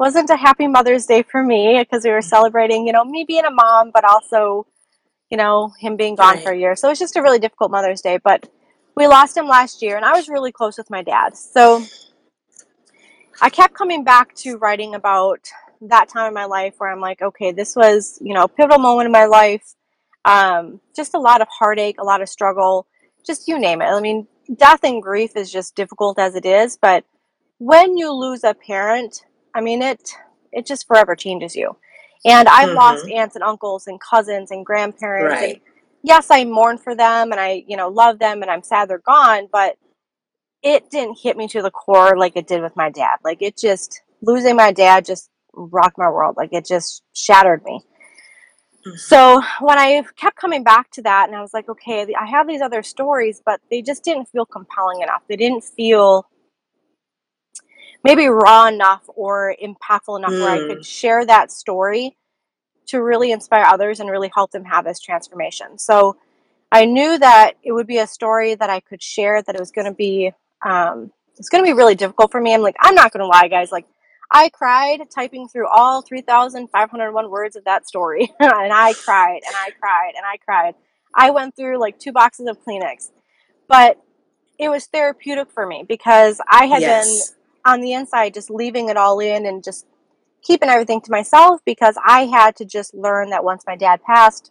wasn't 0.00 0.28
a 0.30 0.36
happy 0.36 0.66
Mother's 0.66 1.06
Day 1.06 1.22
for 1.22 1.40
me 1.40 1.78
because 1.78 2.02
we 2.02 2.10
were 2.10 2.20
celebrating, 2.20 2.84
you 2.84 2.92
know, 2.92 3.04
me 3.04 3.24
being 3.24 3.44
a 3.44 3.50
mom, 3.52 3.92
but 3.94 4.04
also, 4.04 4.66
you 5.30 5.36
know, 5.36 5.72
him 5.78 5.96
being 5.96 6.16
gone 6.16 6.38
for 6.38 6.50
a 6.50 6.58
year. 6.58 6.74
So 6.74 6.88
it 6.88 6.92
was 6.92 6.98
just 6.98 7.14
a 7.14 7.22
really 7.22 7.38
difficult 7.38 7.70
Mother's 7.70 8.00
Day. 8.00 8.18
But 8.18 8.48
we 8.96 9.06
lost 9.06 9.36
him 9.36 9.46
last 9.46 9.82
year, 9.82 9.94
and 9.94 10.04
I 10.04 10.14
was 10.14 10.28
really 10.28 10.50
close 10.50 10.78
with 10.78 10.90
my 10.90 11.02
dad. 11.02 11.36
So 11.36 11.84
I 13.40 13.50
kept 13.50 13.74
coming 13.74 14.02
back 14.02 14.34
to 14.38 14.56
writing 14.56 14.96
about 14.96 15.48
that 15.82 16.08
time 16.08 16.28
in 16.28 16.34
my 16.34 16.44
life 16.46 16.74
where 16.78 16.90
I'm 16.90 17.00
like, 17.00 17.22
okay, 17.22 17.52
this 17.52 17.76
was, 17.76 18.18
you 18.22 18.34
know, 18.34 18.44
a 18.44 18.48
pivotal 18.48 18.78
moment 18.78 19.06
in 19.06 19.12
my 19.12 19.26
life. 19.26 19.74
Um, 20.24 20.80
just 20.94 21.14
a 21.14 21.18
lot 21.18 21.40
of 21.40 21.48
heartache, 21.48 21.96
a 22.00 22.04
lot 22.04 22.20
of 22.20 22.28
struggle, 22.28 22.86
just 23.24 23.48
you 23.48 23.58
name 23.58 23.80
it. 23.80 23.86
I 23.86 24.00
mean, 24.00 24.26
death 24.56 24.80
and 24.82 25.02
grief 25.02 25.36
is 25.36 25.50
just 25.50 25.74
difficult 25.74 26.18
as 26.18 26.34
it 26.34 26.44
is, 26.44 26.76
but 26.80 27.04
when 27.58 27.96
you 27.96 28.12
lose 28.12 28.44
a 28.44 28.54
parent, 28.54 29.24
I 29.54 29.60
mean, 29.60 29.82
it 29.82 30.10
it 30.52 30.66
just 30.66 30.86
forever 30.86 31.14
changes 31.14 31.54
you. 31.54 31.76
And 32.24 32.48
I've 32.48 32.70
lost 32.70 33.04
Mhm. 33.04 33.18
aunts 33.18 33.36
and 33.36 33.44
uncles 33.44 33.86
and 33.86 34.00
cousins 34.00 34.50
and 34.50 34.64
grandparents, 34.64 35.42
and 35.42 35.60
yes, 36.02 36.30
I 36.30 36.44
mourn 36.44 36.78
for 36.78 36.94
them 36.94 37.32
and 37.32 37.40
I, 37.40 37.64
you 37.66 37.76
know, 37.76 37.88
love 37.88 38.18
them 38.18 38.42
and 38.42 38.50
I'm 38.50 38.62
sad 38.62 38.88
they're 38.88 38.98
gone, 38.98 39.48
but 39.52 39.76
it 40.62 40.90
didn't 40.90 41.18
hit 41.22 41.36
me 41.36 41.48
to 41.48 41.62
the 41.62 41.70
core 41.70 42.16
like 42.16 42.36
it 42.36 42.46
did 42.46 42.62
with 42.62 42.76
my 42.76 42.90
dad. 42.90 43.18
Like 43.24 43.42
it 43.42 43.56
just 43.56 44.02
losing 44.22 44.56
my 44.56 44.72
dad 44.72 45.04
just 45.04 45.30
rocked 45.52 45.98
my 45.98 46.08
world. 46.08 46.36
Like 46.36 46.52
it 46.52 46.66
just 46.66 47.02
shattered 47.12 47.64
me. 47.64 47.80
Mhm. 48.86 48.98
So 48.98 49.42
when 49.60 49.78
I 49.78 50.04
kept 50.16 50.36
coming 50.36 50.62
back 50.62 50.90
to 50.92 51.02
that, 51.02 51.28
and 51.28 51.36
I 51.36 51.40
was 51.40 51.52
like, 51.52 51.68
okay, 51.68 52.06
I 52.14 52.26
have 52.26 52.46
these 52.46 52.60
other 52.60 52.82
stories, 52.82 53.42
but 53.44 53.60
they 53.70 53.82
just 53.82 54.04
didn't 54.04 54.26
feel 54.26 54.46
compelling 54.46 55.00
enough. 55.02 55.22
They 55.28 55.36
didn't 55.36 55.64
feel 55.64 56.28
maybe 58.04 58.28
raw 58.28 58.66
enough 58.66 59.02
or 59.08 59.54
impactful 59.62 60.18
enough 60.18 60.30
where 60.30 60.50
I 60.50 60.58
Mm. 60.58 60.68
could 60.68 60.86
share 60.86 61.26
that 61.26 61.50
story 61.50 62.16
to 62.86 63.02
really 63.02 63.32
inspire 63.32 63.64
others 63.64 64.00
and 64.00 64.10
really 64.10 64.30
help 64.34 64.50
them 64.52 64.64
have 64.64 64.84
this 64.84 65.00
transformation. 65.00 65.78
So 65.78 66.16
I 66.70 66.84
knew 66.84 67.18
that 67.18 67.54
it 67.62 67.72
would 67.72 67.86
be 67.86 67.98
a 67.98 68.06
story 68.06 68.54
that 68.54 68.70
I 68.70 68.80
could 68.80 69.02
share, 69.02 69.42
that 69.42 69.54
it 69.54 69.60
was 69.60 69.70
going 69.72 69.86
to 69.86 69.94
be, 69.94 70.32
um, 70.62 71.12
it's 71.36 71.48
going 71.48 71.62
to 71.62 71.68
be 71.68 71.74
really 71.74 71.94
difficult 71.94 72.30
for 72.30 72.40
me. 72.40 72.54
I'm 72.54 72.62
like, 72.62 72.76
I'm 72.80 72.94
not 72.94 73.12
going 73.12 73.20
to 73.20 73.26
lie, 73.26 73.48
guys. 73.48 73.72
Like, 73.72 73.86
I 74.30 74.50
cried 74.50 75.00
typing 75.14 75.48
through 75.48 75.68
all 75.68 76.02
3,501 76.02 77.30
words 77.30 77.56
of 77.56 77.64
that 77.64 77.88
story. 77.88 78.30
and 78.40 78.72
I 78.72 78.92
cried 78.92 79.40
and 79.46 79.54
I 79.56 79.70
cried 79.80 80.12
and 80.16 80.24
I 80.26 80.36
cried. 80.36 80.74
I 81.14 81.30
went 81.30 81.56
through 81.56 81.78
like 81.78 81.98
two 81.98 82.12
boxes 82.12 82.46
of 82.46 82.58
Kleenex. 82.64 83.10
But 83.68 84.00
it 84.58 84.68
was 84.68 84.86
therapeutic 84.86 85.50
for 85.50 85.66
me 85.66 85.84
because 85.86 86.40
I 86.50 86.66
had 86.66 86.80
been 86.80 87.18
on 87.64 87.80
the 87.80 87.92
inside 87.92 88.34
just 88.34 88.50
leaving 88.50 88.88
it 88.88 88.96
all 88.96 89.20
in 89.20 89.46
and 89.46 89.62
just 89.62 89.86
keeping 90.42 90.68
everything 90.68 91.00
to 91.02 91.10
myself 91.10 91.60
because 91.64 91.96
I 92.04 92.26
had 92.26 92.56
to 92.56 92.64
just 92.64 92.94
learn 92.94 93.30
that 93.30 93.44
once 93.44 93.64
my 93.66 93.76
dad 93.76 94.02
passed, 94.02 94.50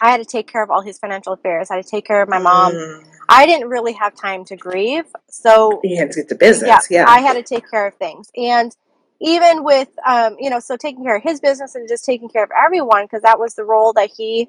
I 0.00 0.10
had 0.10 0.18
to 0.18 0.24
take 0.24 0.50
care 0.50 0.62
of 0.62 0.70
all 0.70 0.80
his 0.80 0.98
financial 0.98 1.32
affairs. 1.32 1.70
I 1.70 1.76
had 1.76 1.84
to 1.84 1.90
take 1.90 2.06
care 2.06 2.22
of 2.22 2.28
my 2.28 2.38
mom. 2.38 2.72
Mm. 2.72 3.04
I 3.32 3.46
didn't 3.46 3.68
really 3.68 3.94
have 3.94 4.14
time 4.14 4.44
to 4.46 4.56
grieve. 4.56 5.06
So 5.30 5.80
You 5.82 5.96
had 5.98 6.10
to 6.12 6.20
get 6.20 6.28
to 6.28 6.34
business. 6.34 6.88
Yeah. 6.90 7.06
I 7.08 7.20
had 7.20 7.32
to 7.34 7.42
take 7.42 7.68
care 7.70 7.86
of 7.86 7.94
things. 7.94 8.30
And 8.36 8.76
even 9.20 9.64
with, 9.64 9.88
um, 10.06 10.36
you 10.38 10.50
know, 10.50 10.60
so 10.60 10.76
taking 10.76 11.02
care 11.04 11.16
of 11.16 11.22
his 11.22 11.40
business 11.40 11.74
and 11.74 11.88
just 11.88 12.04
taking 12.04 12.28
care 12.28 12.44
of 12.44 12.50
everyone, 12.56 13.04
because 13.04 13.22
that 13.22 13.38
was 13.38 13.54
the 13.54 13.64
role 13.64 13.92
that 13.94 14.10
he 14.16 14.48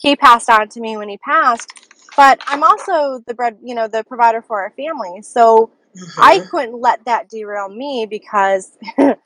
he 0.00 0.16
passed 0.16 0.50
on 0.50 0.68
to 0.70 0.80
me 0.80 0.96
when 0.96 1.08
he 1.08 1.16
passed. 1.18 1.70
But 2.16 2.40
I'm 2.46 2.62
also 2.62 3.22
the 3.26 3.34
bread, 3.34 3.58
you 3.62 3.74
know, 3.74 3.88
the 3.88 4.02
provider 4.04 4.42
for 4.42 4.60
our 4.62 4.70
family. 4.70 5.22
So 5.22 5.70
I 6.18 6.40
Mhm. 6.40 6.48
couldn't 6.50 6.80
let 6.80 7.04
that 7.04 7.28
derail 7.28 7.68
me 7.68 8.06
because 8.06 8.76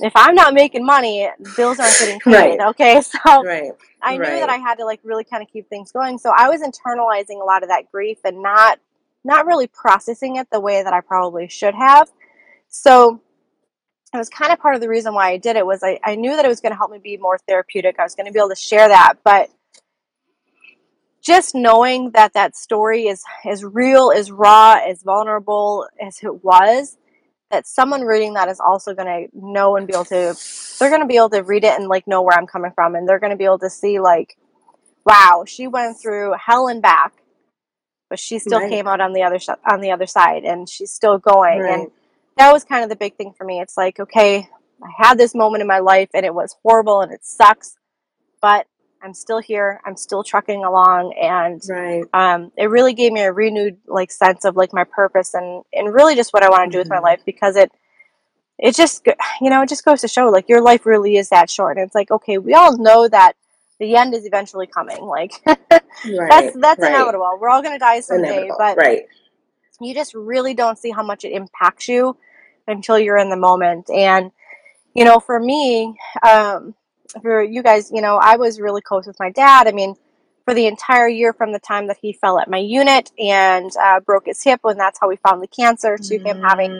if 0.00 0.12
I'm 0.14 0.34
not 0.34 0.54
making 0.54 0.84
money, 0.84 1.28
bills 1.56 1.78
aren't 1.78 1.98
getting 1.98 2.20
paid. 2.24 2.32
Right. 2.32 2.60
Okay, 2.60 3.00
so 3.24 3.44
Right. 3.44 3.72
I 4.00 4.16
knew 4.16 4.22
that 4.22 4.48
I 4.48 4.56
had 4.56 4.76
to 4.76 4.84
like 4.84 5.00
really 5.02 5.24
kind 5.24 5.42
of 5.42 5.48
keep 5.52 5.68
things 5.68 5.90
going. 5.90 6.18
So 6.18 6.32
I 6.36 6.48
was 6.48 6.62
internalizing 6.62 7.40
a 7.40 7.44
lot 7.44 7.62
of 7.62 7.68
that 7.68 7.90
grief 7.90 8.18
and 8.24 8.42
not 8.42 8.78
not 9.24 9.46
really 9.46 9.66
processing 9.66 10.36
it 10.36 10.48
the 10.50 10.60
way 10.60 10.82
that 10.82 10.92
I 10.92 11.00
probably 11.00 11.48
should 11.48 11.74
have. 11.74 12.08
So 12.68 13.20
it 14.14 14.16
was 14.16 14.28
kind 14.28 14.52
of 14.52 14.58
part 14.58 14.74
of 14.74 14.80
the 14.80 14.88
reason 14.88 15.12
why 15.14 15.30
I 15.30 15.36
did 15.36 15.56
it 15.56 15.66
was 15.66 15.82
I, 15.82 15.98
I 16.04 16.14
knew 16.14 16.34
that 16.36 16.44
it 16.44 16.48
was 16.48 16.60
going 16.60 16.72
to 16.72 16.76
help 16.76 16.90
me 16.90 16.98
be 16.98 17.16
more 17.16 17.38
therapeutic. 17.46 17.96
I 17.98 18.04
was 18.04 18.14
going 18.14 18.26
to 18.26 18.32
be 18.32 18.38
able 18.38 18.50
to 18.50 18.56
share 18.56 18.88
that, 18.88 19.14
but 19.24 19.50
just 21.20 21.54
knowing 21.54 22.12
that 22.12 22.32
that 22.34 22.56
story 22.56 23.08
is 23.08 23.22
as 23.44 23.64
real, 23.64 24.12
as 24.14 24.30
raw, 24.30 24.78
as 24.86 25.02
vulnerable 25.02 25.86
as 26.00 26.22
it 26.22 26.42
was, 26.44 26.96
that 27.50 27.66
someone 27.66 28.02
reading 28.02 28.34
that 28.34 28.48
is 28.48 28.60
also 28.60 28.94
going 28.94 29.06
to 29.06 29.28
know 29.34 29.76
and 29.76 29.86
be 29.86 29.94
able 29.94 30.04
to 30.06 30.36
they're 30.78 30.90
going 30.90 31.00
to 31.00 31.06
be 31.06 31.16
able 31.16 31.30
to 31.30 31.42
read 31.42 31.64
it 31.64 31.78
and 31.78 31.88
like 31.88 32.06
know 32.06 32.22
where 32.22 32.36
I'm 32.38 32.46
coming 32.46 32.70
from 32.74 32.94
and 32.94 33.08
they're 33.08 33.18
going 33.18 33.30
to 33.32 33.36
be 33.36 33.44
able 33.44 33.58
to 33.60 33.70
see 33.70 33.98
like 34.00 34.36
wow, 35.04 35.44
she 35.46 35.66
went 35.66 35.98
through 35.98 36.34
hell 36.38 36.68
and 36.68 36.82
back, 36.82 37.14
but 38.10 38.18
she 38.18 38.38
still 38.38 38.60
Right. 38.60 38.68
came 38.68 38.86
out 38.86 39.00
on 39.00 39.14
the 39.14 39.22
other 39.22 39.38
sh- 39.38 39.48
on 39.70 39.80
the 39.80 39.90
other 39.90 40.06
side 40.06 40.44
and 40.44 40.68
she's 40.68 40.90
still 40.92 41.18
going 41.18 41.64
and 41.68 41.90
that 42.36 42.52
was 42.52 42.64
kind 42.64 42.84
of 42.84 42.90
the 42.90 42.96
big 42.96 43.16
thing 43.16 43.32
for 43.36 43.44
me. 43.44 43.60
It's 43.60 43.76
like, 43.76 43.98
okay, 43.98 44.48
I 44.82 44.88
had 44.96 45.18
this 45.18 45.34
moment 45.34 45.60
in 45.62 45.66
my 45.66 45.80
life 45.80 46.08
and 46.14 46.24
it 46.24 46.34
was 46.34 46.54
horrible 46.62 47.00
and 47.00 47.12
it 47.12 47.24
sucks, 47.24 47.76
but 48.40 48.66
I'm 49.02 49.14
still 49.14 49.38
here. 49.38 49.80
I'm 49.84 49.96
still 49.96 50.24
trucking 50.24 50.64
along 50.64 51.14
and 51.14 51.62
Right. 51.68 52.04
um, 52.12 52.52
it 52.56 52.66
really 52.66 52.94
gave 52.94 53.12
me 53.12 53.20
a 53.22 53.32
renewed 53.32 53.78
like 53.86 54.10
sense 54.10 54.44
of 54.44 54.56
like 54.56 54.72
my 54.72 54.84
purpose 54.84 55.34
and 55.34 55.62
and 55.72 55.92
really 55.94 56.14
just 56.14 56.32
what 56.32 56.42
I 56.42 56.50
want 56.50 56.70
to 56.70 56.74
do 56.74 56.78
with 56.78 56.90
my 56.90 56.98
Mhm. 56.98 57.02
life 57.02 57.20
because 57.24 57.56
it 57.56 57.70
it 58.58 58.74
just 58.74 59.06
you 59.40 59.50
know 59.50 59.62
it 59.62 59.68
just 59.68 59.84
goes 59.84 60.00
to 60.00 60.08
show 60.08 60.28
like 60.28 60.48
your 60.48 60.60
life 60.60 60.84
really 60.86 61.16
is 61.16 61.28
that 61.30 61.48
short 61.50 61.76
and 61.76 61.86
it's 61.86 61.94
like 61.94 62.10
okay 62.10 62.38
we 62.38 62.54
all 62.54 62.76
know 62.76 63.06
that 63.08 63.34
the 63.78 63.94
end 63.96 64.14
is 64.14 64.26
eventually 64.26 64.66
coming 64.66 65.00
like 65.04 65.32
that's 65.46 65.92
that's 66.04 66.82
Right. 66.82 66.92
inevitable 66.92 67.38
we're 67.40 67.48
all 67.48 67.62
gonna 67.62 67.78
die 67.78 68.00
someday 68.00 68.48
Inevitable. 68.48 68.56
but 68.58 68.76
Right. 68.78 69.02
you 69.80 69.94
just 69.94 70.14
really 70.14 70.54
don't 70.54 70.78
see 70.78 70.90
how 70.90 71.02
much 71.04 71.24
it 71.24 71.32
impacts 71.32 71.88
you 71.88 72.16
until 72.66 72.98
you're 72.98 73.16
in 73.18 73.30
the 73.30 73.36
moment 73.36 73.88
and 73.90 74.32
you 74.94 75.04
know 75.04 75.20
for 75.20 75.38
me 75.38 75.96
um 76.28 76.74
for 77.22 77.42
you 77.42 77.62
guys 77.62 77.90
you 77.92 78.00
know 78.02 78.16
i 78.22 78.36
was 78.36 78.60
really 78.60 78.82
close 78.82 79.06
with 79.06 79.18
my 79.18 79.30
dad 79.30 79.66
i 79.66 79.72
mean 79.72 79.94
for 80.44 80.54
the 80.54 80.66
entire 80.66 81.08
year 81.08 81.32
from 81.32 81.52
the 81.52 81.58
time 81.58 81.86
that 81.88 81.98
he 82.00 82.12
fell 82.12 82.38
at 82.38 82.48
my 82.48 82.56
unit 82.58 83.10
and 83.18 83.70
uh, 83.82 84.00
broke 84.00 84.26
his 84.26 84.42
hip 84.42 84.60
and 84.64 84.78
that's 84.80 84.98
how 85.00 85.08
we 85.08 85.16
found 85.16 85.42
the 85.42 85.46
cancer 85.46 85.98
to 85.98 86.18
him 86.18 86.40
having 86.42 86.70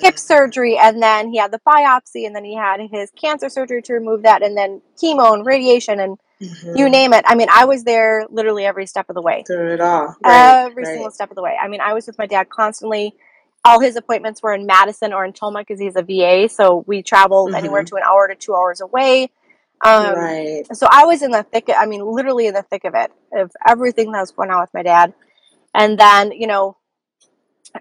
hip 0.00 0.14
Mm. 0.14 0.18
surgery 0.18 0.78
and 0.78 1.02
then 1.02 1.30
he 1.30 1.38
had 1.38 1.52
the 1.52 1.60
biopsy 1.66 2.26
and 2.26 2.34
then 2.34 2.44
he 2.44 2.54
had 2.54 2.80
his 2.90 3.10
cancer 3.20 3.48
surgery 3.48 3.82
to 3.82 3.92
remove 3.94 4.22
that 4.22 4.42
and 4.42 4.56
then 4.56 4.80
chemo 5.00 5.32
and 5.34 5.44
radiation 5.46 6.00
and 6.00 6.18
you 6.40 6.86
Mhm. 6.86 6.90
name 6.90 7.12
it 7.12 7.24
i 7.28 7.34
mean 7.34 7.48
i 7.50 7.64
was 7.64 7.84
there 7.84 8.26
literally 8.30 8.64
every 8.66 8.86
step 8.86 9.08
of 9.08 9.14
the 9.14 9.22
way 9.22 9.44
Through 9.46 9.74
it 9.74 9.80
all. 9.80 10.16
Right. 10.24 10.64
every 10.66 10.84
single 10.86 11.10
step 11.10 11.30
of 11.30 11.36
the 11.36 11.42
way. 11.42 11.56
I 11.60 11.68
mean, 11.68 11.80
I 11.80 11.94
was 11.94 12.06
with 12.06 12.16
my 12.18 12.26
dad 12.26 12.48
constantly. 12.48 13.14
All 13.64 13.78
his 13.80 13.96
appointments 13.96 14.42
were 14.42 14.52
in 14.54 14.66
Madison 14.66 15.12
or 15.12 15.24
in 15.24 15.32
Tomah 15.32 15.60
because 15.60 15.78
he's 15.80 15.96
a 15.96 16.02
VA, 16.02 16.48
so 16.48 16.84
we 16.86 17.02
traveled 17.02 17.54
anywhere 17.54 17.82
Mhm. 17.82 17.86
to 17.88 17.96
an 17.96 18.02
hour 18.04 18.28
to 18.28 18.34
two 18.34 18.54
hours 18.54 18.80
away. 18.80 19.30
Um, 19.82 20.14
Right. 20.14 20.64
so 20.72 20.86
I 20.90 21.04
was 21.06 21.22
in 21.22 21.30
the 21.30 21.42
thick. 21.42 21.70
I 21.76 21.86
mean, 21.86 22.04
literally 22.04 22.46
in 22.46 22.54
the 22.54 22.62
thick 22.62 22.84
of 22.84 22.94
it, 22.94 23.10
of 23.32 23.50
everything 23.66 24.12
that 24.12 24.20
was 24.20 24.30
going 24.30 24.50
on 24.50 24.60
with 24.60 24.72
my 24.74 24.82
dad. 24.82 25.12
And 25.74 25.98
then, 25.98 26.32
you 26.32 26.46
know, 26.46 26.76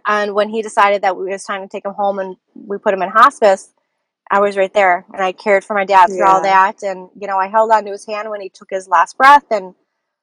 and 0.08 0.34
when 0.34 0.50
he 0.50 0.62
decided 0.62 1.01
that 1.03 1.12
it 1.12 1.17
was 1.17 1.43
time 1.43 1.62
to 1.62 1.67
take 1.67 1.86
him 1.86 1.93
home 1.93 2.20
and 2.20 2.38
we 2.55 2.77
put 2.77 2.93
him 2.93 3.01
in 3.01 3.10
hospice, 3.10 3.74
I 4.29 4.39
was 4.39 4.55
right 4.58 4.74
there 4.74 5.05
and 5.13 5.22
I 5.22 5.34
cared 5.34 5.63
for 5.65 5.74
my 5.74 5.86
dad 5.86 6.08
through 6.08 6.25
all 6.25 6.41
that. 6.41 6.84
And, 6.84 7.10
you 7.20 7.27
know, 7.27 7.38
I 7.38 7.48
held 7.48 7.72
onto 7.72 7.91
his 7.91 8.05
hand 8.05 8.29
when 8.29 8.41
he 8.41 8.50
took 8.50 8.70
his 8.70 8.88
last 8.88 9.17
breath 9.17 9.46
and 9.51 9.75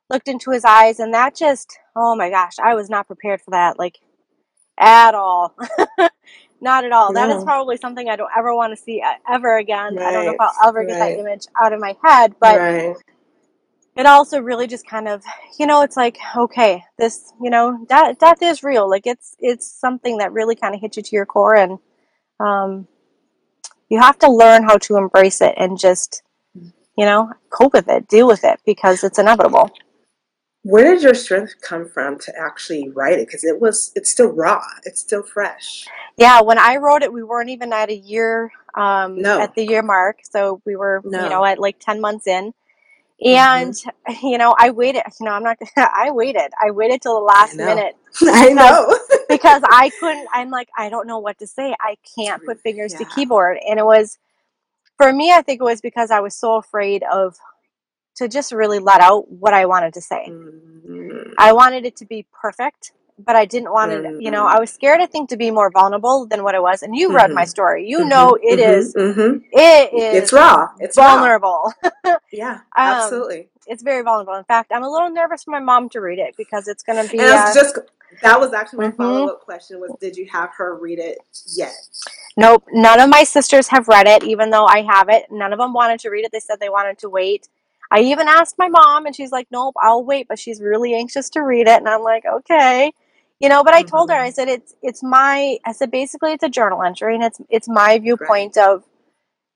looked 0.08 0.28
into 0.28 0.50
his 0.50 0.64
eyes. 0.64 0.98
And 0.98 1.12
that 1.14 1.36
just, 1.36 1.78
oh 1.94 2.16
my 2.16 2.30
gosh, 2.30 2.54
I 2.62 2.74
was 2.74 2.88
not 2.88 3.06
prepared 3.06 3.42
for 3.42 3.50
that, 3.50 3.78
like 3.78 3.98
at 4.78 5.14
all. 5.14 5.54
not 6.60 6.84
at 6.84 6.92
all. 6.92 7.12
That 7.12 7.30
is 7.30 7.44
probably 7.44 7.76
something 7.76 8.08
I 8.08 8.16
don't 8.16 8.30
ever 8.36 8.54
want 8.54 8.76
to 8.76 8.76
see 8.76 9.00
uh, 9.00 9.14
ever 9.32 9.56
again. 9.58 9.98
I 9.98 10.12
don't 10.12 10.24
know 10.24 10.32
if 10.32 10.40
I'll 10.40 10.68
ever 10.68 10.84
get 10.84 10.98
that 10.98 11.18
image 11.18 11.46
out 11.60 11.72
of 11.72 11.80
my 11.80 11.96
head, 12.02 12.34
but 12.40 12.58
Right. 12.58 12.96
it 13.96 14.06
also 14.06 14.40
really 14.40 14.66
just 14.66 14.86
kind 14.86 15.08
of 15.08 15.22
you 15.58 15.66
know 15.66 15.82
it's 15.82 15.96
like 15.96 16.18
okay 16.36 16.84
this 16.98 17.32
you 17.42 17.50
know 17.50 17.84
death, 17.88 18.18
death 18.18 18.42
is 18.42 18.62
real 18.62 18.88
like 18.88 19.06
it's 19.06 19.36
it's 19.40 19.70
something 19.70 20.18
that 20.18 20.32
really 20.32 20.54
kind 20.54 20.74
of 20.74 20.80
hits 20.80 20.96
you 20.96 21.02
to 21.02 21.16
your 21.16 21.26
core 21.26 21.56
and 21.56 21.78
um 22.40 22.86
you 23.88 24.00
have 24.00 24.18
to 24.18 24.30
learn 24.30 24.62
how 24.62 24.76
to 24.78 24.96
embrace 24.96 25.40
it 25.40 25.54
and 25.56 25.78
just 25.78 26.22
you 26.54 27.04
know 27.04 27.32
cope 27.50 27.72
with 27.72 27.88
it 27.88 28.06
deal 28.08 28.26
with 28.26 28.44
it 28.44 28.60
because 28.64 29.02
it's 29.02 29.18
inevitable 29.18 29.68
Where 30.70 30.92
did 30.92 31.02
your 31.02 31.14
strength 31.14 31.54
come 31.62 31.88
from 31.88 32.18
to 32.18 32.32
actually 32.38 32.90
write 32.90 33.18
it? 33.18 33.26
Because 33.26 33.42
it 33.42 33.58
was, 33.58 33.90
it's 33.96 34.10
still 34.10 34.28
raw. 34.28 34.62
It's 34.84 35.00
still 35.00 35.22
fresh. 35.22 35.86
yeah 36.18 36.40
when 36.42 36.58
i 36.58 36.76
wrote 36.76 37.02
it 37.02 37.12
we 37.12 37.22
weren't 37.22 37.48
even 37.56 37.72
at 37.72 37.88
a 37.90 37.96
year 37.96 38.50
um 38.74 39.10
No. 39.22 39.40
at 39.40 39.54
the 39.54 39.64
year 39.64 39.82
mark 39.82 40.16
so 40.34 40.60
we 40.66 40.74
were 40.76 41.00
you 41.04 41.10
know 41.32 41.44
at 41.44 41.58
like 41.66 41.78
10 41.78 42.00
months 42.00 42.26
in 42.26 42.52
Mhm. 43.24 43.34
and 43.36 43.74
you 44.22 44.36
know 44.36 44.54
i 44.58 44.70
waited 44.70 45.02
you 45.20 45.24
know 45.26 45.32
i'm 45.36 45.42
not 45.44 45.56
i 45.76 46.10
waited 46.10 46.50
i 46.66 46.70
waited 46.70 47.00
till 47.02 47.14
the 47.20 47.24
last 47.34 47.54
know. 47.54 47.66
minute 47.70 47.94
I 48.22 48.52
know. 48.52 48.98
because 49.28 49.62
I 49.64 49.90
couldn't. 50.00 50.26
I'm 50.32 50.50
like, 50.50 50.68
I 50.76 50.88
don't 50.88 51.06
know 51.06 51.18
what 51.26 51.38
to 51.38 51.46
say. 51.46 51.68
I 51.80 51.92
can't 52.16 52.44
put 52.44 52.60
fingers 52.62 52.92
to 52.94 53.04
keyboard, 53.14 53.58
and 53.68 53.78
it 53.78 53.84
was 53.84 54.18
for 54.96 55.12
me. 55.12 55.30
I 55.30 55.42
think 55.42 55.60
it 55.60 55.64
was 55.72 55.80
because 55.80 56.10
I 56.10 56.20
was 56.20 56.34
so 56.34 56.56
afraid 56.56 57.02
of 57.04 57.36
to 58.18 58.28
just 58.28 58.52
really 58.52 58.78
let 58.78 59.00
out 59.00 59.30
what 59.30 59.54
I 59.54 59.66
wanted 59.66 59.94
to 59.94 60.00
say. 60.00 60.26
Mm. 60.28 61.34
I 61.38 61.52
wanted 61.52 61.84
it 61.86 61.96
to 61.96 62.04
be 62.06 62.26
perfect, 62.32 62.92
but 63.18 63.36
I 63.36 63.44
didn't 63.44 63.72
want 63.72 63.92
it. 63.92 64.04
You 64.20 64.30
know, 64.30 64.44
Mm. 64.44 64.54
I 64.56 64.60
was 64.60 64.70
scared. 64.70 65.00
I 65.00 65.06
think 65.06 65.28
to 65.30 65.36
be 65.36 65.50
more 65.50 65.70
vulnerable 65.70 66.26
than 66.26 66.42
what 66.42 66.54
it 66.54 66.62
was. 66.62 66.82
And 66.82 66.94
you 66.96 67.12
read 67.14 67.30
my 67.30 67.44
Mhm. 67.44 67.48
story. 67.48 67.86
You 67.88 68.00
Mhm. 68.00 68.08
know, 68.08 68.38
it 68.42 68.58
is. 68.58 68.94
It 68.96 69.90
It's 70.18 70.32
raw. 70.32 70.68
It's 70.80 70.96
raw. 70.96 71.14
vulnerable. 71.16 71.72
Yeah. 72.32 72.54
um, 72.54 72.60
Absolutely. 72.76 73.48
it's 73.66 73.82
very 73.82 74.02
vulnerable. 74.02 74.34
In 74.34 74.44
fact, 74.44 74.70
I'm 74.74 74.82
a 74.82 74.90
little 74.90 75.10
nervous 75.10 75.44
for 75.44 75.50
my 75.52 75.60
mom 75.60 75.88
to 75.90 76.00
read 76.00 76.18
it 76.18 76.34
because 76.36 76.68
it's 76.68 76.82
going 76.82 77.02
to 77.02 77.08
be. 77.10 77.18
And 77.18 77.30
Uh, 77.30 77.54
just 77.54 77.78
that 78.22 78.38
was 78.40 78.52
actually 78.52 78.80
my 78.86 78.90
mhm. 78.92 78.96
follow 78.96 79.28
up 79.32 79.40
question 79.44 79.80
was 79.80 79.92
did 80.00 80.16
you 80.16 80.26
have 80.32 80.50
her 80.58 80.74
read 80.74 80.98
it 80.98 81.18
yet? 81.46 81.74
Nope, 82.36 82.64
none 82.72 83.00
of 83.00 83.08
my 83.10 83.24
sisters 83.24 83.68
have 83.68 83.88
read 83.88 84.06
it, 84.06 84.22
even 84.22 84.50
though 84.50 84.64
I 84.66 84.82
have 84.82 85.08
it. 85.08 85.26
None 85.30 85.52
of 85.52 85.58
them 85.58 85.72
wanted 85.72 85.98
to 86.00 86.10
read 86.10 86.24
it. 86.24 86.32
They 86.32 86.40
said 86.40 86.60
they 86.60 86.68
wanted 86.68 86.98
to 86.98 87.08
wait. 87.08 87.48
I 87.90 88.00
even 88.00 88.28
asked 88.28 88.56
my 88.58 88.68
mom, 88.68 89.06
and 89.06 89.14
she's 89.16 89.32
like, 89.32 89.48
"Nope, 89.50 89.74
I'll 89.82 90.04
wait." 90.04 90.26
But 90.28 90.38
she's 90.38 90.60
really 90.60 90.94
anxious 90.94 91.30
to 91.30 91.40
read 91.42 91.68
it, 91.68 91.78
and 91.78 91.88
I'm 91.88 92.02
like, 92.02 92.24
"Okay." 92.26 92.92
You 93.40 93.48
know, 93.48 93.62
but 93.62 93.74
I 93.74 93.82
told 93.82 94.10
her, 94.10 94.16
I 94.16 94.30
Mhm. 94.30 94.34
said 94.34 94.48
it's 94.48 94.74
it's 94.82 95.02
my 95.02 95.58
I 95.64 95.72
said 95.72 95.90
basically 95.90 96.32
it's 96.32 96.42
a 96.44 96.48
journal 96.48 96.82
entry 96.82 97.14
and 97.14 97.22
it's 97.24 97.40
it's 97.48 97.68
my 97.68 97.92
Right. 97.92 98.02
viewpoint 98.02 98.56
of, 98.58 98.84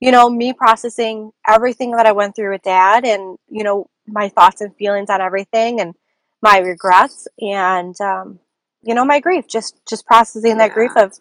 you 0.01 0.13
know, 0.13 0.29
me 0.31 0.53
processing 0.53 1.33
everything 1.47 1.93
that 1.93 2.07
I 2.07 2.13
went 2.13 2.37
through 2.37 2.53
with 2.53 2.63
dad 2.63 3.05
and, 3.05 3.39
you 3.49 3.65
know, 3.65 3.89
my 4.07 4.29
thoughts 4.29 4.61
and 4.61 4.75
feelings 4.77 5.11
on 5.11 5.21
everything 5.21 5.81
and 5.81 5.95
my 6.43 6.59
regrets 6.59 7.29
and 7.41 8.01
um, 8.01 8.41
you 8.83 8.95
know, 8.95 9.05
my 9.05 9.21
grief, 9.21 9.47
just 9.49 9.81
just 9.89 10.07
processing 10.07 10.59
that 10.59 10.73
grief 10.73 10.93
of 10.97 11.13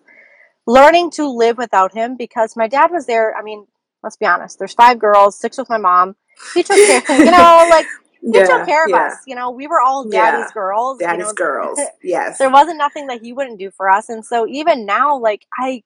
learning 0.67 1.11
to 1.11 1.27
live 1.29 1.57
without 1.57 1.93
him 1.93 2.15
because 2.17 2.55
my 2.55 2.67
dad 2.67 2.91
was 2.91 3.05
there. 3.05 3.35
I 3.35 3.41
mean, 3.43 3.67
let's 4.03 4.17
be 4.17 4.25
honest. 4.25 4.59
There's 4.59 4.73
five 4.73 4.99
girls, 4.99 5.39
six 5.39 5.57
with 5.57 5.69
my 5.69 5.77
mom. 5.77 6.15
He 6.53 6.63
took 6.63 6.77
care, 6.77 7.03
you 7.17 7.31
know, 7.31 7.67
like 7.69 7.85
he 8.21 8.31
took 8.33 8.65
care 8.65 8.83
of 8.85 8.89
Yeah. 8.91 9.07
us. 9.07 9.17
You 9.25 9.35
know, 9.35 9.51
we 9.51 9.67
were 9.67 9.79
all 9.81 10.05
Yeah. 10.11 10.31
daddy's 10.31 10.51
girls. 10.51 10.99
You 10.99 11.07
Daddy's 11.07 11.27
know, 11.27 11.33
girls. 11.33 11.79
Yes. 12.03 12.37
there 12.37 12.49
wasn't 12.49 12.77
nothing 12.77 13.07
that 13.07 13.21
he 13.21 13.33
wouldn't 13.33 13.59
do 13.59 13.71
for 13.71 13.89
us. 13.89 14.09
And 14.09 14.25
so 14.25 14.45
even 14.47 14.85
now, 14.85 15.17
like 15.17 15.45
I, 15.57 15.83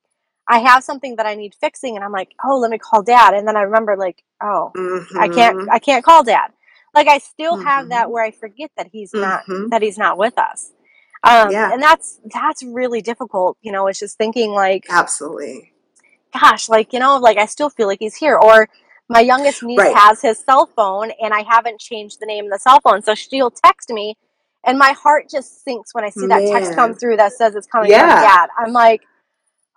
I 0.47 0.59
have 0.59 0.83
something 0.83 1.15
that 1.15 1.25
I 1.25 1.33
need 1.35 1.55
fixing, 1.55 1.95
and 1.95 2.03
I'm 2.05 2.12
like, 2.12 2.29
oh, 2.43 2.57
let 2.59 2.69
me 2.69 2.77
call 2.77 3.01
dad. 3.01 3.33
And 3.33 3.47
then 3.47 3.57
I 3.57 3.62
remember, 3.62 3.95
like, 3.97 4.24
oh, 4.43 4.71
I 5.19 5.27
can't, 5.27 5.57
Mhm. 5.57 5.67
I 5.71 5.79
can't 5.79 6.03
call 6.05 6.24
dad. 6.24 6.51
Like 6.93 7.07
I 7.07 7.17
still 7.17 7.57
have 7.57 7.89
that 7.89 8.07
Mhm. 8.07 8.12
where 8.12 8.24
I 8.24 8.31
forget 8.31 8.71
that 8.77 8.88
he's 8.91 9.12
not, 9.13 9.43
Mhm. 9.47 9.69
that 9.71 9.81
he's 9.81 9.97
not 9.97 10.17
with 10.17 10.38
us. 10.38 10.71
Um, 11.24 11.50
Yeah. 11.51 11.74
and 11.74 11.81
that's 11.81 12.19
that's 12.33 12.62
really 12.63 13.01
difficult. 13.01 13.57
You 13.62 13.71
know, 13.71 13.88
it's 13.88 14.00
just 14.00 14.17
thinking 14.17 14.51
like, 14.51 14.85
Absolutely. 14.89 15.74
gosh, 16.39 16.69
like, 16.69 16.93
you 16.93 17.00
know, 17.00 17.17
like 17.17 17.38
I 17.38 17.45
still 17.47 17.69
feel 17.69 17.88
like 17.88 18.00
he's 18.00 18.15
here. 18.15 18.38
Or 18.38 18.69
my 19.09 19.19
youngest 19.19 19.63
niece 19.63 19.79
Right. 19.79 19.95
has 19.95 20.21
his 20.21 20.39
cell 20.39 20.65
phone 20.75 21.12
and 21.21 21.33
I 21.33 21.43
haven't 21.47 21.79
changed 21.79 22.19
the 22.19 22.25
name 22.25 22.45
of 22.45 22.51
the 22.51 22.59
cell 22.59 22.79
phone. 22.81 23.01
So 23.01 23.13
she'll 23.15 23.51
text 23.51 23.89
me 23.89 24.17
and 24.63 24.77
my 24.79 24.93
heart 24.93 25.29
just 25.29 25.63
sinks 25.63 25.93
when 25.93 26.03
I 26.03 26.09
see 26.09 26.27
that 26.27 26.41
text 26.51 26.75
come 26.75 26.93
through 26.95 27.17
that 27.17 27.33
says 27.33 27.55
it's 27.55 27.67
coming 27.67 27.91
from 27.91 28.09
dad. 28.09 28.47
I'm 28.57 28.74
like, 28.74 29.01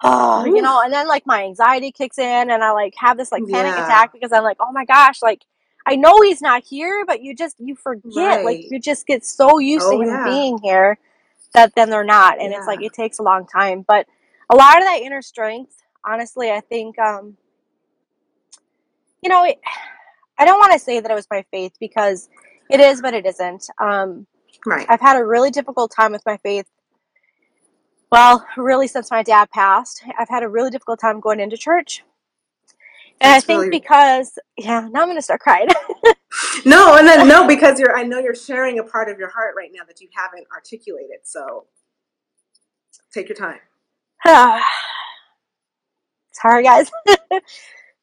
oh, 0.03 0.45
you 0.45 0.63
know, 0.63 0.81
and 0.83 0.93
then 0.93 1.09
like 1.09 1.27
my 1.27 1.45
anxiety 1.45 1.93
kicks 1.93 2.19
in 2.19 2.51
and 2.51 2.63
I 2.65 2.71
like 2.73 2.95
have 2.97 3.19
this 3.19 3.31
like 3.31 3.43
panic 3.51 3.75
Yeah. 3.77 3.85
attack 3.85 4.13
because 4.13 4.33
I'm 4.33 4.45
like, 4.45 4.57
oh 4.61 4.73
my 4.73 4.85
gosh, 4.85 5.21
like 5.23 5.43
I 5.87 5.97
know 5.97 6.21
he's 6.23 6.41
not 6.43 6.65
here, 6.65 7.05
but 7.07 7.23
you 7.23 7.35
just, 7.35 7.57
you 7.59 7.75
forget, 7.75 8.45
like 8.45 8.71
you 8.71 8.79
just 8.81 9.07
get 9.07 9.25
so 9.25 9.59
used 9.59 9.89
to 9.89 9.95
Oh 9.97 10.03
him 10.03 10.09
yeah. 10.09 10.25
being 10.25 10.59
here 10.63 10.99
that 11.55 11.75
then 11.75 11.89
they're 11.91 12.05
not. 12.05 12.39
And 12.41 12.53
it's 12.53 12.67
like, 12.67 12.81
it 12.83 12.93
takes 12.93 13.19
a 13.19 13.23
long 13.23 13.47
time. 13.47 13.85
But 13.87 14.07
a 14.51 14.57
lot 14.57 14.77
of 14.79 14.85
that 14.85 15.01
inner 15.03 15.23
strength, 15.23 15.83
honestly, 16.07 16.51
I 16.51 16.61
think, 16.61 16.99
um, 16.99 17.37
you 19.23 19.29
know, 19.29 19.45
it, 19.45 19.59
I 20.39 20.45
don't 20.45 20.59
want 20.59 20.73
to 20.73 20.79
say 20.79 21.01
that 21.01 21.11
it 21.11 21.15
was 21.15 21.27
my 21.31 21.45
faith 21.51 21.73
because 21.81 22.29
it 22.71 22.81
is, 22.81 23.03
but 23.03 23.15
it 23.15 23.27
isn't. 23.27 23.67
Um, 23.81 24.27
Right. 24.67 24.87
I've 24.89 25.01
had 25.01 25.17
a 25.17 25.25
really 25.25 25.51
difficult 25.51 25.93
time 25.95 26.13
with 26.13 26.23
my 26.27 26.37
faith. 26.39 26.67
Well, 28.11 28.47
really, 28.57 28.89
since 28.89 29.11
my 29.11 29.23
dad 29.23 29.51
passed, 29.51 30.03
I've 30.19 30.29
had 30.29 30.43
a 30.43 30.49
really 30.49 30.71
difficult 30.71 31.01
time 31.01 31.21
going 31.21 31.41
into 31.41 31.57
church. 31.57 32.03
And 33.21 33.33
I 33.33 33.41
think 33.41 33.59
really 33.59 33.71
because, 33.71 34.39
yeah, 34.57 34.89
now 34.93 35.01
I'm 35.03 35.09
going 35.09 35.17
to 35.17 35.23
start 35.23 35.41
crying. 35.41 35.69
no, 36.65 36.97
and 36.97 37.07
then 37.07 37.27
no, 37.29 37.47
because 37.49 37.81
you're. 37.81 37.97
I 37.97 38.03
know 38.03 38.19
you're 38.19 38.35
sharing 38.35 38.79
a 38.79 38.85
part 38.85 39.09
of 39.11 39.19
your 39.19 39.31
heart 39.31 39.55
right 39.57 39.71
now 39.73 39.83
that 39.87 40.01
you 40.01 40.09
haven't 40.15 40.47
articulated. 40.55 41.19
So 41.25 41.67
take 43.13 43.29
your 43.29 43.37
time. 43.37 43.59
Sorry, 46.33 46.63
guys. 46.63 46.91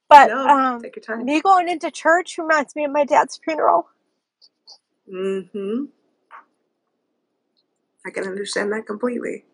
but 0.10 0.28
No, 0.28 0.48
um, 0.48 0.82
take 0.82 0.96
your 0.96 1.04
time. 1.04 1.26
me 1.26 1.42
going 1.42 1.68
into 1.70 1.92
church 1.92 2.38
reminds 2.38 2.76
me 2.76 2.86
of 2.86 2.92
my 2.92 3.06
dad's 3.06 3.38
funeral. 3.44 3.88
Mm-hmm. 5.12 5.86
I 8.06 8.10
can 8.12 8.24
understand 8.26 8.72
that 8.72 8.86
completely. 8.86 9.46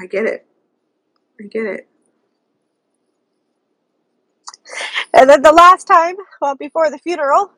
I 0.00 0.06
get 0.06 0.26
it. 0.26 0.46
I 1.40 1.44
get 1.48 1.66
it. 1.66 1.88
And 5.12 5.28
then 5.28 5.42
the 5.42 5.52
last 5.52 5.86
time, 5.86 6.14
well, 6.40 6.54
before 6.54 6.90
the 6.90 6.98
funeral, 6.98 7.50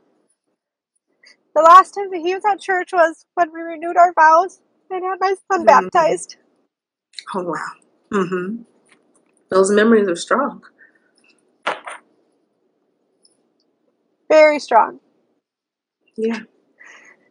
the 1.54 1.62
last 1.62 1.92
time 1.92 2.10
that 2.10 2.20
he 2.20 2.34
was 2.34 2.44
at 2.50 2.60
church 2.60 2.92
was 2.92 3.26
when 3.34 3.52
we 3.52 3.60
renewed 3.60 3.96
our 3.96 4.12
vows 4.14 4.60
and 4.90 5.02
had 5.04 5.18
my 5.20 5.34
son 5.50 5.62
Mhm. 5.62 5.66
baptized. 5.66 6.36
Oh 7.34 7.42
wow. 7.42 7.72
Mm-hmm. 8.12 8.62
Those 9.50 9.70
memories 9.72 10.08
are 10.08 10.16
strong. 10.16 10.64
Very 14.28 14.58
strong. 14.60 15.00
Yeah. 16.16 16.40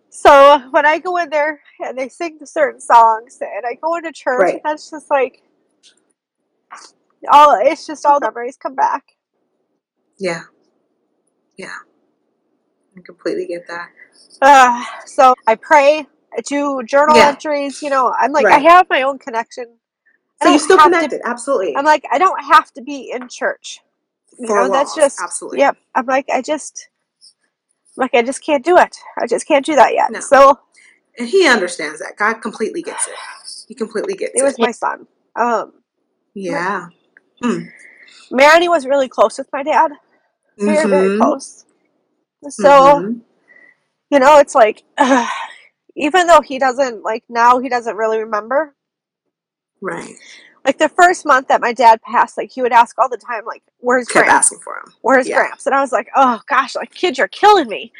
So 0.09 0.67
when 0.71 0.85
I 0.85 0.99
go 0.99 1.17
in 1.17 1.29
there 1.29 1.61
and 1.79 1.97
they 1.97 2.09
sing 2.09 2.37
the 2.39 2.47
certain 2.47 2.81
songs, 2.81 3.37
and 3.41 3.65
I 3.65 3.75
go 3.75 3.95
into 3.95 4.11
church, 4.11 4.39
Right. 4.39 4.53
and 4.55 4.61
that's 4.65 4.89
just 4.89 5.09
like 5.09 5.43
all. 7.31 7.57
It's 7.61 7.85
just 7.87 8.05
all 8.05 8.19
the 8.19 8.25
memories 8.27 8.57
come 8.57 8.75
back. 8.75 9.03
Yeah. 10.17 10.43
Yeah. 11.57 11.75
I 12.97 13.01
completely 13.01 13.45
get 13.45 13.67
that. 13.67 13.89
Uh, 14.41 14.83
so 15.05 15.33
I 15.47 15.55
pray. 15.55 16.07
I 16.37 16.41
do 16.41 16.81
journal 16.83 17.15
Yeah. 17.15 17.29
entries. 17.29 17.81
You 17.81 17.89
know, 17.89 18.13
I'm 18.19 18.31
like 18.31 18.45
I 18.45 18.59
have 18.59 18.87
my 18.89 19.03
own 19.03 19.19
connection. 19.19 19.77
I 20.41 20.45
So 20.45 20.49
you're 20.51 20.59
still 20.59 20.77
have 20.77 20.91
to. 20.91 20.97
connected, 20.97 21.21
absolutely. 21.23 21.75
I'm 21.77 21.85
like 21.85 22.03
I 22.11 22.17
don't 22.17 22.43
have 22.45 22.71
to 22.73 22.81
be 22.81 23.11
in 23.11 23.29
church. 23.29 23.79
You 24.39 24.47
know, 24.47 24.69
that's 24.69 24.95
just 24.95 25.19
absolutely. 25.21 25.59
yep. 25.59 25.77
I'm 25.95 26.05
like 26.05 26.27
I 26.33 26.41
just 26.41 26.89
like 27.97 28.13
I 28.13 28.21
just 28.21 28.43
can't 28.43 28.63
do 28.63 28.77
it. 28.77 28.95
I 29.17 29.27
just 29.27 29.47
can't 29.47 29.65
do 29.65 29.75
that 29.75 29.93
yet. 29.93 30.11
No. 30.11 30.19
So 30.21 30.59
And 31.17 31.27
he 31.27 31.47
understands 31.47 31.99
that. 31.99 32.15
God 32.17 32.35
completely 32.35 32.81
gets 32.81 33.07
it. 33.07 33.15
He 33.67 33.75
completely 33.75 34.13
gets 34.15 34.31
it 34.35 34.39
It 34.39 34.43
was 34.43 34.57
my 34.57 34.71
son. 34.71 35.07
Um, 35.35 35.73
Yeah. 36.33 36.87
Hmm. 37.41 37.65
Manny 38.31 38.69
was 38.69 38.85
really 38.85 39.09
close 39.09 39.37
with 39.37 39.49
my 39.51 39.63
dad. 39.63 39.91
Very 40.57 40.87
very 40.87 41.09
Mm-hmm. 41.09 41.21
close. 41.21 41.65
So 42.49 42.69
Mm-hmm. 42.69 43.19
you 44.11 44.19
know, 44.19 44.37
it's 44.39 44.55
like 44.55 44.83
even 45.95 46.27
though 46.27 46.41
he 46.41 46.59
doesn't 46.59 47.03
like 47.03 47.23
now, 47.27 47.59
he 47.59 47.67
doesn't 47.69 47.95
really 47.97 48.19
remember. 48.19 48.75
Right. 49.81 50.15
Like 50.65 50.77
the 50.77 50.89
first 50.89 51.25
month 51.25 51.47
that 51.49 51.61
my 51.61 51.73
dad 51.73 52.01
passed, 52.01 52.37
like 52.37 52.51
he 52.51 52.61
would 52.61 52.73
ask 52.73 52.97
all 52.99 53.09
the 53.09 53.17
time, 53.17 53.45
like, 53.45 53.63
"Where's 53.79 54.07
Kept 54.07 54.27
Gramps? 54.27 54.47
asking 54.47 54.59
for 54.59 54.75
him. 54.77 54.93
Where's 55.01 55.27
Yeah. 55.27 55.37
Gramps?" 55.37 55.65
And 55.65 55.75
I 55.75 55.81
was 55.81 55.91
like, 55.91 56.09
"Oh 56.15 56.41
gosh, 56.47 56.75
like 56.75 56.93
kids, 56.93 57.17
you're 57.17 57.27
killing 57.29 57.67
me." 57.67 57.91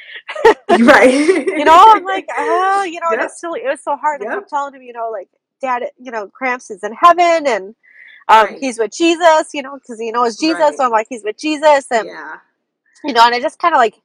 right. 0.81 1.45
You 1.57 1.65
know, 1.65 1.83
I'm 1.87 2.03
like, 2.03 2.27
oh, 2.37 2.83
you 2.83 2.99
know, 2.99 3.11
Yep. 3.11 3.21
it's 3.25 3.37
still 3.37 3.53
it 3.55 3.65
was 3.65 3.81
so 3.83 3.95
hard. 3.97 4.21
I 4.21 4.25
Yep. 4.25 4.33
kept 4.35 4.49
telling 4.49 4.73
him, 4.75 4.81
you 4.83 4.93
know, 4.93 5.09
like, 5.11 5.29
Dad, 5.61 5.83
you 5.99 6.11
know, 6.11 6.27
Gramps 6.27 6.69
is 6.71 6.83
in 6.83 6.93
heaven 6.93 7.47
and 7.47 7.75
um, 8.29 8.47
Right. 8.47 8.59
he's 8.59 8.79
with 8.79 8.91
Jesus, 8.91 9.49
you 9.53 9.61
know, 9.63 9.75
because 9.75 9.99
you 9.99 10.11
know 10.11 10.23
it's 10.25 10.37
Jesus. 10.39 10.59
Right. 10.59 10.75
So 10.77 10.85
I'm 10.85 10.91
like, 10.91 11.07
he's 11.09 11.23
with 11.23 11.37
Jesus, 11.37 11.87
and 11.91 12.07
Yeah. 12.07 12.35
you 13.03 13.13
know, 13.13 13.25
and 13.25 13.35
I 13.35 13.39
just 13.41 13.59
kind 13.59 13.73
of 13.73 13.79
like 13.79 13.95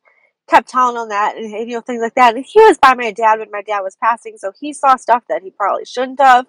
kept 0.49 0.69
telling 0.69 1.01
him 1.03 1.09
that, 1.11 1.37
and 1.37 1.51
you 1.51 1.77
know, 1.77 1.81
things 1.83 2.03
like 2.03 2.15
that. 2.17 2.37
And 2.37 2.45
he 2.47 2.61
was 2.61 2.79
by 2.79 2.95
my 2.95 3.13
dad 3.13 3.39
when 3.41 3.51
my 3.51 3.63
dad 3.63 3.81
was 3.81 3.97
passing, 4.03 4.37
so 4.39 4.53
he 4.61 4.73
saw 4.73 4.97
stuff 4.97 5.25
that 5.29 5.43
he 5.43 5.51
probably 5.51 5.85
shouldn't 5.85 6.21
have. 6.21 6.47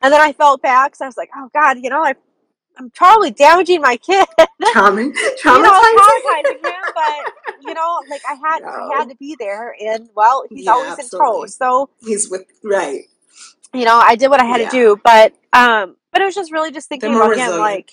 And 0.00 0.12
then 0.12 0.20
I 0.20 0.32
felt 0.32 0.62
bad 0.62 0.88
because 0.88 1.00
I 1.00 1.06
was 1.06 1.16
like, 1.16 1.30
oh 1.36 1.50
God, 1.52 1.78
you 1.82 1.90
know, 1.90 2.02
I, 2.04 2.14
I'm 2.78 2.90
probably 2.90 3.30
damaging 3.30 3.80
my 3.80 3.96
kid. 3.96 4.26
Trauma, 4.72 5.00
you 5.02 5.10
know, 5.12 5.12
traumatizing. 5.42 5.96
traumatizing 5.96 6.60
him, 6.60 6.92
but 6.94 7.26
you 7.60 7.74
know, 7.74 8.02
like 8.08 8.22
I 8.28 8.34
had, 8.34 8.60
I 8.62 8.98
had 8.98 9.08
to 9.08 9.16
be 9.16 9.36
there, 9.38 9.74
and 9.80 10.08
well, 10.14 10.44
he's 10.48 10.66
Yeah, 10.66 10.72
always 10.72 10.98
in 10.98 11.08
tow, 11.08 11.46
so 11.46 11.90
He's 12.00 12.30
with 12.30 12.44
right. 12.62 13.02
you 13.74 13.84
know, 13.84 13.98
I 13.98 14.14
did 14.16 14.28
what 14.28 14.40
I 14.40 14.44
had 14.44 14.60
Yeah. 14.60 14.70
to 14.70 14.76
do, 14.76 15.00
but 15.02 15.34
um, 15.52 15.96
but 16.12 16.22
it 16.22 16.24
was 16.24 16.34
just 16.34 16.52
really 16.52 16.70
just 16.70 16.88
thinking 16.88 17.14
about 17.14 17.36
him, 17.36 17.58
like 17.58 17.90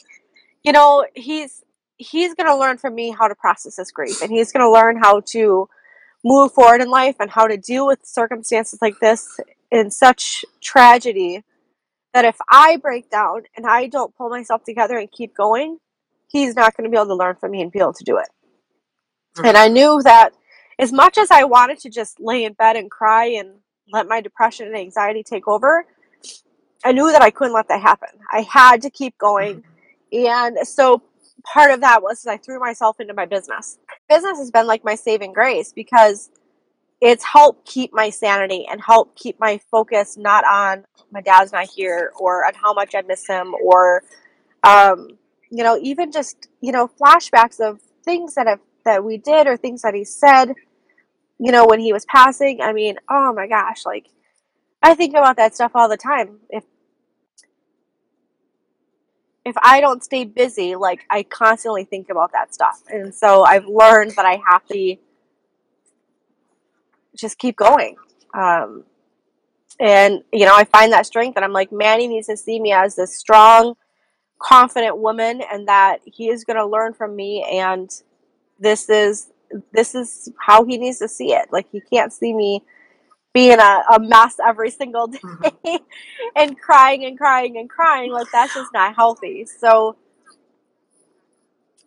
you 0.63 0.71
know, 0.71 1.05
he's 1.15 1.63
he's 1.97 2.33
gonna 2.35 2.55
learn 2.57 2.77
from 2.77 2.93
me 2.93 3.09
how 3.11 3.27
to 3.27 3.35
process 3.35 3.77
his 3.77 3.91
grief, 3.91 4.21
and 4.21 4.31
he's 4.31 4.51
gonna 4.51 4.69
learn 4.71 4.97
how 4.97 5.21
to 5.31 5.67
move 6.23 6.51
forward 6.53 6.81
in 6.81 6.89
life 6.89 7.15
and 7.19 7.29
how 7.29 7.47
to 7.47 7.57
deal 7.57 7.85
with 7.87 7.99
circumstances 8.03 8.79
like 8.81 8.99
this 8.99 9.39
in 9.71 9.91
such 9.91 10.43
tragedy 10.61 11.43
that 12.15 12.23
if 12.23 12.37
I 12.49 12.77
break 12.77 13.09
down 13.09 13.41
and 13.57 13.67
I 13.67 13.87
don't 13.87 14.15
pull 14.15 14.29
myself 14.29 14.63
together 14.63 14.97
and 14.97 15.11
keep 15.11 15.35
going, 15.35 15.79
he's 16.31 16.55
not 16.55 16.75
going 16.75 16.85
to 16.85 16.89
be 16.89 16.95
able 16.95 17.07
to 17.07 17.15
learn 17.15 17.35
from 17.35 17.51
me 17.51 17.61
and 17.61 17.69
be 17.69 17.79
able 17.79 17.91
to 17.91 18.03
do 18.05 18.17
it. 18.17 18.29
Mm-hmm. 19.35 19.47
And 19.47 19.57
I 19.57 19.67
knew 19.67 20.01
that 20.01 20.33
as 20.79 20.93
much 20.93 21.17
as 21.17 21.29
I 21.29 21.43
wanted 21.43 21.77
to 21.79 21.89
just 21.89 22.21
lay 22.21 22.45
in 22.45 22.53
bed 22.53 22.77
and 22.77 22.89
cry 22.89 23.25
and 23.25 23.55
let 23.91 24.07
my 24.07 24.21
depression 24.21 24.65
and 24.65 24.77
anxiety 24.77 25.23
take 25.23 25.45
over, 25.45 25.85
I 26.85 26.93
knew 26.93 27.11
that 27.11 27.21
I 27.21 27.31
couldn't 27.31 27.53
let 27.53 27.67
that 27.67 27.81
happen. 27.81 28.09
I 28.31 28.47
had 28.49 28.81
to 28.83 28.89
keep 28.89 29.17
going. 29.17 29.63
Mm-hmm. 30.13 30.25
And 30.25 30.65
so 30.65 31.01
part 31.43 31.71
of 31.71 31.81
that 31.81 32.01
was 32.01 32.25
I 32.25 32.37
threw 32.37 32.61
myself 32.61 33.01
into 33.01 33.13
my 33.13 33.25
business. 33.25 33.77
Business 34.07 34.37
has 34.37 34.51
been 34.51 34.67
like 34.67 34.85
my 34.85 34.95
saving 34.95 35.33
grace 35.33 35.73
because 35.73 36.29
it's 37.05 37.23
helped 37.23 37.67
keep 37.67 37.93
my 37.93 38.09
sanity 38.09 38.65
and 38.69 38.81
help 38.81 39.15
keep 39.15 39.39
my 39.39 39.59
focus 39.69 40.17
not 40.17 40.43
on 40.43 40.83
my 41.11 41.21
dad's 41.21 41.51
not 41.51 41.67
here 41.69 42.11
or 42.19 42.45
on 42.47 42.53
how 42.55 42.73
much 42.73 42.95
I 42.95 43.03
miss 43.03 43.27
him 43.27 43.53
or 43.63 44.01
um, 44.63 45.19
you 45.51 45.63
know, 45.63 45.77
even 45.81 46.11
just, 46.11 46.49
you 46.59 46.71
know, 46.71 46.89
flashbacks 46.99 47.59
of 47.59 47.79
things 48.03 48.33
that 48.33 48.47
have 48.47 48.59
that 48.83 49.03
we 49.03 49.17
did 49.17 49.45
or 49.47 49.55
things 49.55 49.83
that 49.83 49.93
he 49.93 50.03
said, 50.03 50.53
you 51.39 51.51
know, 51.51 51.65
when 51.65 51.79
he 51.79 51.93
was 51.93 52.05
passing. 52.05 52.61
I 52.61 52.73
mean, 52.73 52.97
oh 53.09 53.33
my 53.33 53.47
gosh, 53.47 53.85
like 53.85 54.07
I 54.81 54.95
think 54.95 55.13
about 55.13 55.37
that 55.37 55.53
stuff 55.53 55.71
all 55.75 55.87
the 55.87 55.97
time. 55.97 56.39
If 56.49 56.63
if 59.45 59.55
I 59.61 59.79
don't 59.79 60.03
stay 60.03 60.25
busy, 60.25 60.75
like 60.75 61.05
I 61.09 61.21
constantly 61.21 61.83
think 61.83 62.09
about 62.09 62.31
that 62.31 62.51
stuff. 62.51 62.81
And 62.89 63.13
so 63.13 63.43
I've 63.43 63.67
learned 63.67 64.13
that 64.15 64.25
I 64.25 64.41
have 64.49 64.65
to 64.67 64.95
just 67.15 67.37
keep 67.37 67.55
going. 67.55 67.95
Um, 68.33 68.83
and 69.79 70.23
you 70.31 70.45
know, 70.45 70.55
I 70.55 70.63
find 70.65 70.93
that 70.93 71.05
strength, 71.05 71.35
and 71.35 71.43
I'm 71.45 71.53
like, 71.53 71.71
Manny 71.71 72.07
needs 72.07 72.27
to 72.27 72.37
see 72.37 72.59
me 72.59 72.71
as 72.71 72.95
this 72.95 73.15
strong, 73.15 73.75
confident 74.39 74.97
woman, 74.97 75.41
and 75.51 75.67
that 75.67 75.99
he 76.05 76.29
is 76.29 76.43
going 76.43 76.57
to 76.57 76.65
learn 76.65 76.93
from 76.93 77.15
me. 77.15 77.45
And 77.51 77.89
this 78.59 78.89
is 78.89 79.31
this 79.71 79.95
is 79.95 80.31
how 80.39 80.65
he 80.65 80.77
needs 80.77 80.99
to 80.99 81.07
see 81.07 81.33
it. 81.33 81.47
Like 81.51 81.67
he 81.71 81.81
can't 81.81 82.11
see 82.11 82.33
me 82.33 82.61
being 83.33 83.59
a, 83.59 83.81
a 83.93 83.99
mess 83.99 84.37
every 84.45 84.71
single 84.71 85.07
day 85.07 85.19
Mhm. 85.19 85.79
and 86.35 86.59
crying 86.59 87.03
and 87.05 87.17
crying 87.17 87.57
and 87.57 87.69
crying. 87.69 88.11
Like 88.11 88.27
that's 88.31 88.53
just 88.53 88.73
not 88.73 88.95
healthy. 88.95 89.45
So 89.45 89.97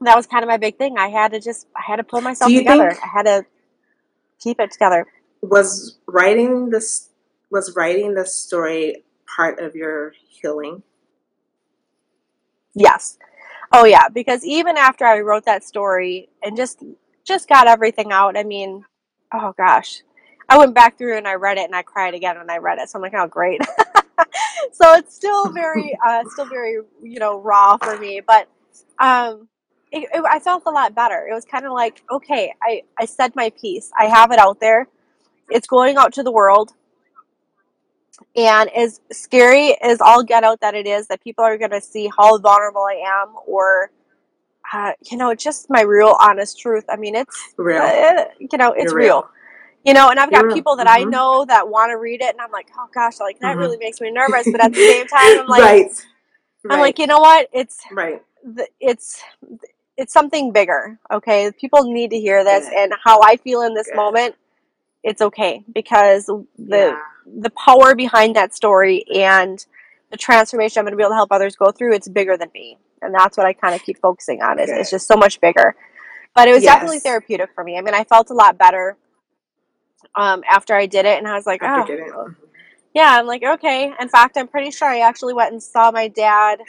that 0.03 0.15
was 0.15 0.27
kind 0.27 0.43
of 0.45 0.49
my 0.49 0.59
big 0.59 0.77
thing. 0.77 0.99
I 0.99 1.09
had 1.09 1.33
to 1.33 1.41
just 1.41 1.67
I 1.77 1.83
had 1.83 1.97
to 1.97 2.05
pull 2.05 2.21
myself 2.21 2.53
together. 2.53 2.91
think 2.91 3.03
I 3.03 3.09
had 3.09 3.23
to 3.25 3.47
keep 4.41 4.61
it 4.61 4.71
together. 4.71 5.07
Was 5.43 5.99
writing 6.07 6.71
this 6.71 7.11
was 7.51 7.75
writing 7.77 8.15
this 8.15 8.35
story 8.35 9.05
part 9.27 9.61
of 9.61 9.75
your 9.75 10.13
healing? 10.29 10.83
Yes. 12.75 13.19
Oh 13.73 13.85
yeah, 13.85 14.09
because 14.09 14.45
even 14.45 14.77
after 14.77 15.05
I 15.05 15.21
wrote 15.21 15.45
that 15.45 15.65
story 15.65 16.29
and 16.43 16.57
just 16.57 16.83
just 17.25 17.49
got 17.49 17.67
everything 17.67 18.13
out, 18.13 18.37
I 18.37 18.45
mean, 18.45 18.85
oh 19.33 19.55
gosh. 19.57 20.03
I 20.51 20.57
went 20.57 20.75
back 20.75 20.97
through 20.97 21.19
and 21.19 21.29
I 21.29 21.35
read 21.35 21.59
it 21.59 21.65
and 21.65 21.77
I 21.77 21.83
cried 21.83 22.15
again 22.15 22.39
when 22.39 22.49
I 22.49 22.57
read 22.57 22.79
it. 22.79 22.89
So 22.89 22.99
I'm 22.99 23.03
like, 23.03 23.13
oh 23.15 23.27
great. 23.27 23.61
so 24.73 24.95
it's 24.95 25.15
still 25.15 25.51
very 25.51 25.97
uh 26.07 26.25
still 26.31 26.47
very, 26.47 26.79
you 27.03 27.19
know, 27.19 27.41
raw 27.41 27.77
for 27.77 27.99
me, 27.99 28.23
but 28.27 28.49
um 28.99 29.49
it, 29.91 30.09
it, 30.13 30.25
I 30.31 30.39
felt 30.39 30.65
a 30.67 30.71
lot 30.71 30.95
better. 30.95 31.27
It 31.31 31.35
was 31.35 31.45
kind 31.45 31.67
of 31.67 31.73
like, 31.73 32.03
okay, 32.11 32.55
I 32.63 32.83
I 32.99 33.05
said 33.05 33.35
my 33.37 33.51
piece. 33.51 33.91
I 33.99 34.07
have 34.07 34.33
it 34.33 34.39
out 34.39 34.61
there. 34.61 34.89
It's 35.51 35.67
going 35.67 35.97
out 35.97 36.13
to 36.15 36.23
the 36.23 36.33
world. 36.33 36.73
And 38.37 38.69
as 38.77 39.01
scary 39.13 39.77
as 39.81 40.01
all 40.01 40.23
get 40.23 40.45
out 40.45 40.61
that 40.61 40.75
it 40.75 40.87
is, 40.87 41.07
that 41.09 41.23
people 41.23 41.45
are 41.45 41.57
going 41.59 41.71
to 41.71 41.81
see 41.81 42.11
how 42.17 42.39
vulnerable 42.39 42.83
I 42.85 43.03
am 43.23 43.35
or 43.47 43.91
uh, 44.73 44.93
you 45.11 45.17
know, 45.17 45.35
just 45.35 45.71
my 45.71 45.81
real 45.83 46.17
honest 46.21 46.59
truth. 46.59 46.85
I 46.91 46.97
mean, 46.97 47.15
it's 47.15 47.55
Real. 47.57 47.83
uh, 47.83 48.25
you 48.39 48.59
know, 48.59 48.73
it's 48.73 48.93
real. 48.93 49.07
real. 49.23 49.29
You 49.85 49.95
know, 49.95 50.11
and 50.11 50.19
I've 50.21 50.31
got 50.31 50.41
You're 50.41 50.49
real. 50.49 50.55
people 50.57 50.77
that 50.77 50.87
I 50.89 51.05
Mhm. 51.05 51.11
know 51.11 51.45
that 51.47 51.69
want 51.69 51.91
to 51.91 51.97
read 51.97 52.21
it, 52.21 52.31
and 52.33 52.41
I'm 52.41 52.51
like, 52.51 52.69
oh 52.79 52.89
gosh, 52.93 53.21
like 53.21 53.39
that 53.39 53.57
Mhm. 53.57 53.61
really 53.61 53.79
makes 53.79 54.01
me 54.01 54.11
nervous. 54.11 54.47
But 54.51 54.61
at 54.61 54.73
the 54.73 54.83
same 54.87 55.07
time, 55.09 55.39
I'm 55.41 55.47
like, 55.47 55.63
right. 55.63 55.87
I'm 56.65 56.71
Right. 56.71 56.81
like, 56.81 56.99
you 56.99 57.07
know 57.07 57.21
what? 57.21 57.49
It's 57.53 57.81
right. 57.93 58.23
th- 58.57 58.69
it's 58.81 59.23
it's 59.97 60.13
something 60.13 60.53
bigger. 60.53 60.99
Okay, 61.11 61.51
people 61.59 61.85
need 61.91 62.11
to 62.11 62.21
hear 62.21 62.45
this, 62.45 62.69
Good. 62.69 62.77
and 62.77 62.93
how 63.03 63.21
I 63.23 63.37
feel 63.37 63.63
in 63.63 63.75
this 63.75 63.87
Good. 63.89 63.97
moment. 63.97 64.35
It's 65.09 65.23
okay 65.23 65.65
because 65.75 66.27
the 66.27 66.45
yeah. 66.59 67.01
the 67.25 67.51
power 67.51 67.95
behind 67.95 68.37
that 68.37 68.55
story 68.55 69.05
and 69.15 69.65
the 70.11 70.19
transformation 70.19 70.81
I'm 70.81 70.85
going 70.85 70.93
to 70.93 70.97
be 70.97 71.03
able 71.03 71.13
to 71.13 71.17
help 71.17 71.33
others 71.33 71.57
go 71.57 71.71
through, 71.71 71.95
it's 71.95 72.09
bigger 72.09 72.37
than 72.37 72.51
me. 72.55 72.79
And 73.01 73.15
that's 73.15 73.37
what 73.37 73.47
I 73.47 73.53
kind 73.53 73.75
of 73.75 73.83
keep 73.83 73.99
focusing 73.99 74.43
on. 74.43 74.59
Is 74.59 74.71
it's 74.71 74.91
just 74.91 75.07
so 75.07 75.17
much 75.17 75.41
bigger. 75.41 75.75
But 76.35 76.49
it 76.49 76.53
was 76.53 76.63
definitely 76.63 76.99
therapeutic 77.01 77.51
for 77.55 77.65
me. 77.65 77.79
I 77.79 77.81
mean, 77.81 77.95
I 77.95 78.05
felt 78.05 78.31
a 78.31 78.35
lot 78.35 78.59
better 78.59 78.97
um, 80.15 80.43
after 80.49 80.75
I 80.75 80.87
did 80.87 81.05
it, 81.07 81.19
and 81.19 81.27
I 81.27 81.35
was 81.35 81.47
like, 81.47 81.63
After 81.63 82.13
oh, 82.15 82.35
yeah. 82.95 83.17
I'm 83.19 83.27
like, 83.27 83.43
okay. 83.43 83.93
In 83.99 84.09
fact, 84.09 84.37
I'm 84.37 84.49
pretty 84.49 84.71
sure 84.71 84.89
I 84.89 85.01
actually 85.01 85.35
went 85.35 85.53
and 85.53 85.63
saw 85.63 85.91
my 85.91 86.09
dad. 86.09 86.61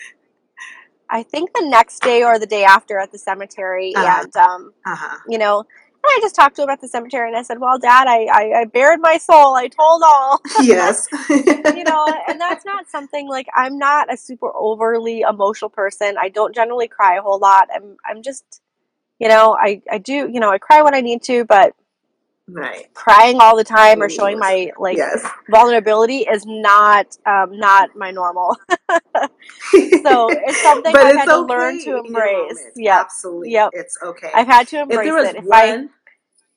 I 1.09 1.23
think 1.23 1.51
the 1.53 1.67
next 1.67 2.01
day 2.03 2.23
or 2.23 2.37
the 2.39 2.45
day 2.45 2.63
after 2.63 2.99
at 2.99 3.11
the 3.11 3.17
cemetery, 3.17 3.93
Uh-huh. 3.95 4.21
and 4.23 4.35
um, 4.37 4.73
Uh 4.85 4.95
huh. 4.95 5.17
you 5.27 5.37
know, 5.37 5.65
and 6.01 6.09
I 6.09 6.19
just 6.21 6.35
talked 6.35 6.55
to 6.57 6.63
him 6.63 6.69
at 6.69 6.81
the 6.81 6.87
cemetery, 6.87 7.27
and 7.27 7.37
I 7.37 7.41
said, 7.41 7.59
"Well, 7.59 7.77
Dad, 7.77 8.07
I, 8.07 8.25
I, 8.25 8.61
I 8.61 8.65
bared 8.65 8.99
my 9.01 9.17
soul. 9.17 9.55
I 9.55 9.67
told 9.67 10.01
all." 10.03 10.41
yes. 10.61 11.07
you 11.29 11.83
know, 11.83 12.07
and 12.27 12.39
that's 12.39 12.65
not 12.65 12.89
something 12.89 13.27
like 13.27 13.47
I'm 13.55 13.77
not 13.77 14.11
a 14.11 14.17
super 14.17 14.51
overly 14.55 15.21
emotional 15.21 15.69
person. 15.69 16.15
I 16.19 16.29
don't 16.29 16.55
generally 16.55 16.87
cry 16.87 17.17
a 17.17 17.21
whole 17.21 17.39
lot. 17.39 17.69
I'm 17.73 17.97
I'm 18.05 18.21
just 18.23 18.61
you 19.19 19.27
know, 19.27 19.55
I 19.59 19.81
I 19.91 19.97
do, 19.97 20.29
you 20.31 20.39
know, 20.39 20.49
I 20.49 20.57
cry 20.57 20.81
when 20.81 20.95
I 20.95 21.01
need 21.01 21.21
to, 21.23 21.43
but 21.45 21.75
right. 22.53 22.93
crying 22.93 23.37
all 23.39 23.55
the 23.55 23.63
time 23.63 24.01
or 24.01 24.09
showing 24.09 24.39
my 24.39 24.71
like 24.79 24.97
yes. 24.97 25.25
vulnerability 25.49 26.19
is 26.19 26.45
not 26.45 27.17
um 27.25 27.57
not 27.57 27.95
my 27.95 28.11
normal. 28.11 28.55
So, 30.03 30.29
it's 30.31 30.61
something 30.63 30.95
I've 30.95 31.07
it's 31.09 31.17
had 31.19 31.25
to 31.25 31.41
learn 31.41 31.79
to 31.83 31.97
embrace. 31.97 32.59
yeah 32.75 32.99
Absolutely. 33.01 33.51
Yep. 33.51 33.69
It's 33.73 33.97
okay. 34.03 34.31
I've 34.33 34.47
had 34.47 34.67
to 34.69 34.77
if 34.77 34.81
embrace 34.83 35.11
was 35.11 35.29
it. 35.29 35.35
If 35.37 35.45
I 35.51 35.85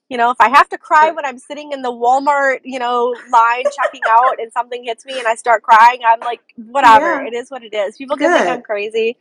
you 0.08 0.18
know, 0.18 0.30
if 0.30 0.36
I 0.40 0.50
have 0.50 0.68
to 0.70 0.78
cry 0.78 1.10
when 1.10 1.24
I'm 1.24 1.38
sitting 1.38 1.72
in 1.72 1.80
the 1.80 1.90
Walmart, 1.90 2.60
you 2.64 2.78
know, 2.78 3.14
line 3.30 3.64
checking 3.74 4.02
out 4.06 4.38
and 4.38 4.52
something 4.52 4.84
hits 4.84 5.06
me 5.06 5.18
and 5.18 5.26
I 5.26 5.36
start 5.36 5.62
crying, 5.62 6.00
I'm 6.06 6.20
like, 6.20 6.40
whatever. 6.56 7.22
Yeah. 7.22 7.28
It 7.28 7.34
is 7.34 7.50
what 7.50 7.62
it 7.62 7.72
is. 7.72 7.96
People 7.96 8.18
can 8.18 8.30
think 8.30 8.46
I'm 8.48 8.62
crazy. 8.62 9.16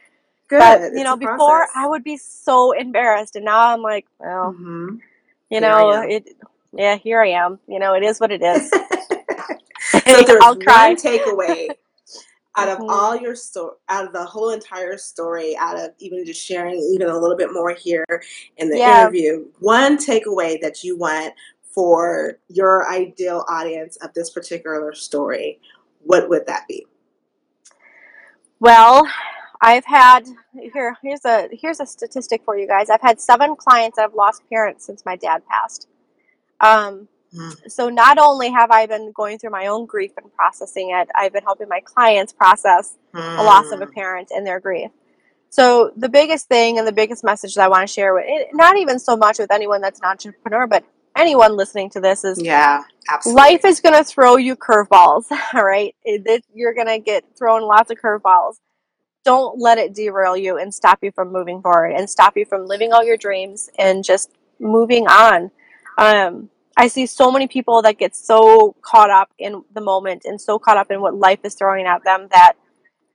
good. 0.49 0.59
But 0.59 0.81
it's 0.81 0.97
you 0.97 1.05
know, 1.05 1.15
before 1.15 1.59
process. 1.59 1.69
I 1.75 1.87
would 1.87 2.03
be 2.03 2.17
so 2.17 2.73
embarrassed, 2.73 3.37
and 3.37 3.45
now 3.45 3.69
I'm 3.73 3.81
like, 3.81 4.05
well, 4.19 4.53
Mhm. 4.53 4.99
you 5.49 5.59
Here 5.59 5.71
I 5.71 5.81
know, 5.81 6.01
it. 6.01 6.35
Yeah, 6.73 6.95
here 6.97 7.21
I 7.21 7.29
am. 7.29 7.59
You 7.67 7.79
know, 7.79 7.93
it 7.95 8.03
is 8.03 8.19
what 8.19 8.31
it 8.31 8.41
is. 8.41 8.69
so 9.91 10.21
there's 10.23 10.43
I'll 10.43 10.55
cry. 10.55 10.89
one 10.89 10.95
takeaway 10.95 11.69
out 12.57 12.67
of 12.69 12.79
Mhm. 12.79 12.89
all 12.89 13.15
your 13.15 13.35
story, 13.35 13.75
out 13.89 14.05
of 14.05 14.13
the 14.13 14.23
whole 14.23 14.49
entire 14.49 14.97
story, 14.97 15.55
out 15.57 15.77
of 15.79 15.91
even 15.99 16.25
just 16.25 16.41
sharing 16.45 16.75
even 16.93 17.07
a 17.07 17.17
little 17.17 17.37
bit 17.37 17.51
more 17.53 17.71
here 17.71 18.05
in 18.57 18.69
the 18.69 18.77
Yeah. 18.77 19.01
interview, 19.01 19.45
one 19.59 19.97
takeaway 19.97 20.59
that 20.61 20.83
you 20.83 20.97
want 20.97 21.33
for 21.73 22.39
your 22.49 22.89
ideal 22.89 23.45
audience 23.47 23.95
of 23.97 24.13
this 24.13 24.29
particular 24.29 24.93
story, 24.93 25.59
what 26.03 26.27
would 26.29 26.45
that 26.47 26.67
be? 26.67 26.85
Well, 28.59 29.07
I've 29.61 29.85
had 29.85 30.25
here. 30.53 30.97
Here's 31.01 31.23
a 31.25 31.47
here's 31.51 31.79
a 31.79 31.85
statistic 31.85 32.43
for 32.43 32.57
you 32.57 32.67
guys. 32.67 32.89
I've 32.89 33.01
had 33.01 33.21
seven 33.21 33.55
clients 33.55 33.95
that 33.95 34.03
have 34.03 34.13
lost 34.13 34.41
parents 34.49 34.85
since 34.85 35.05
my 35.05 35.15
dad 35.15 35.43
passed. 35.47 35.87
Um, 36.61 37.07
Mm. 37.33 37.71
so 37.71 37.87
not 37.87 38.17
only 38.17 38.49
have 38.49 38.71
I 38.71 38.87
been 38.87 39.13
going 39.13 39.39
through 39.39 39.51
my 39.51 39.67
own 39.67 39.85
grief 39.85 40.11
and 40.17 40.33
processing 40.35 40.89
it, 40.91 41.07
I've 41.15 41.31
been 41.31 41.43
helping 41.43 41.69
my 41.69 41.79
clients 41.79 42.33
process 42.33 42.97
the 43.13 43.19
loss 43.41 43.71
of 43.71 43.79
a 43.81 43.85
Mm. 43.85 43.93
parent 43.93 44.31
and 44.35 44.45
their 44.45 44.59
grief. 44.59 44.91
So 45.49 45.91
the 45.95 46.09
biggest 46.09 46.49
thing 46.49 46.77
and 46.77 46.85
the 46.85 46.91
biggest 46.91 47.23
message 47.23 47.55
that 47.55 47.63
I 47.63 47.67
want 47.69 47.87
to 47.87 47.93
share 47.93 48.13
with 48.13 48.25
it, 48.27 48.49
not 48.53 48.75
even 48.77 48.99
so 48.99 49.15
much 49.15 49.39
with 49.39 49.49
anyone 49.49 49.79
that's 49.79 49.99
an 50.01 50.07
entrepreneur, 50.07 50.67
but 50.67 50.83
anyone 51.15 51.55
listening 51.55 51.89
to 51.91 52.01
this 52.01 52.25
is 52.25 52.41
Yeah, 52.41 52.83
absolutely. 53.09 53.41
life 53.41 53.63
is 53.63 53.79
going 53.79 53.95
to 53.95 54.03
throw 54.03 54.35
you 54.35 54.57
curveballs. 54.57 55.25
All 55.53 55.63
right, 55.63 55.95
It- 56.03 56.27
it- 56.27 56.45
you're 56.53 56.73
going 56.73 56.87
to 56.87 56.99
get 56.99 57.23
thrown 57.37 57.61
lots 57.61 57.91
of 57.91 57.97
curveballs. 57.97 58.55
Don't 59.23 59.57
let 59.57 59.77
it 59.77 59.93
derail 59.93 60.35
you 60.35 60.57
and 60.57 60.73
stop 60.73 60.99
you 61.01 61.11
from 61.13 61.31
moving 61.31 61.61
forward 61.61 61.93
and 61.93 62.09
stop 62.09 62.35
you 62.35 62.43
from 62.43 62.65
living 62.65 62.91
all 62.91 63.03
your 63.05 63.17
dreams 63.17 63.69
and 63.77 64.03
just 64.03 64.31
moving 64.59 65.07
on. 65.07 65.51
Um, 66.01 66.49
I 66.75 66.87
see 66.87 67.05
so 67.05 67.31
many 67.31 67.47
people 67.47 67.83
that 67.83 67.99
get 67.99 68.15
so 68.15 68.75
caught 68.81 69.11
up 69.11 69.29
in 69.37 69.63
the 69.71 69.81
moment 69.81 70.23
and 70.25 70.41
so 70.41 70.57
caught 70.57 70.77
up 70.77 70.89
in 70.89 70.99
what 70.99 71.15
life 71.15 71.39
is 71.43 71.53
throwing 71.53 71.85
at 71.85 72.03
them 72.03 72.27
that 72.31 72.53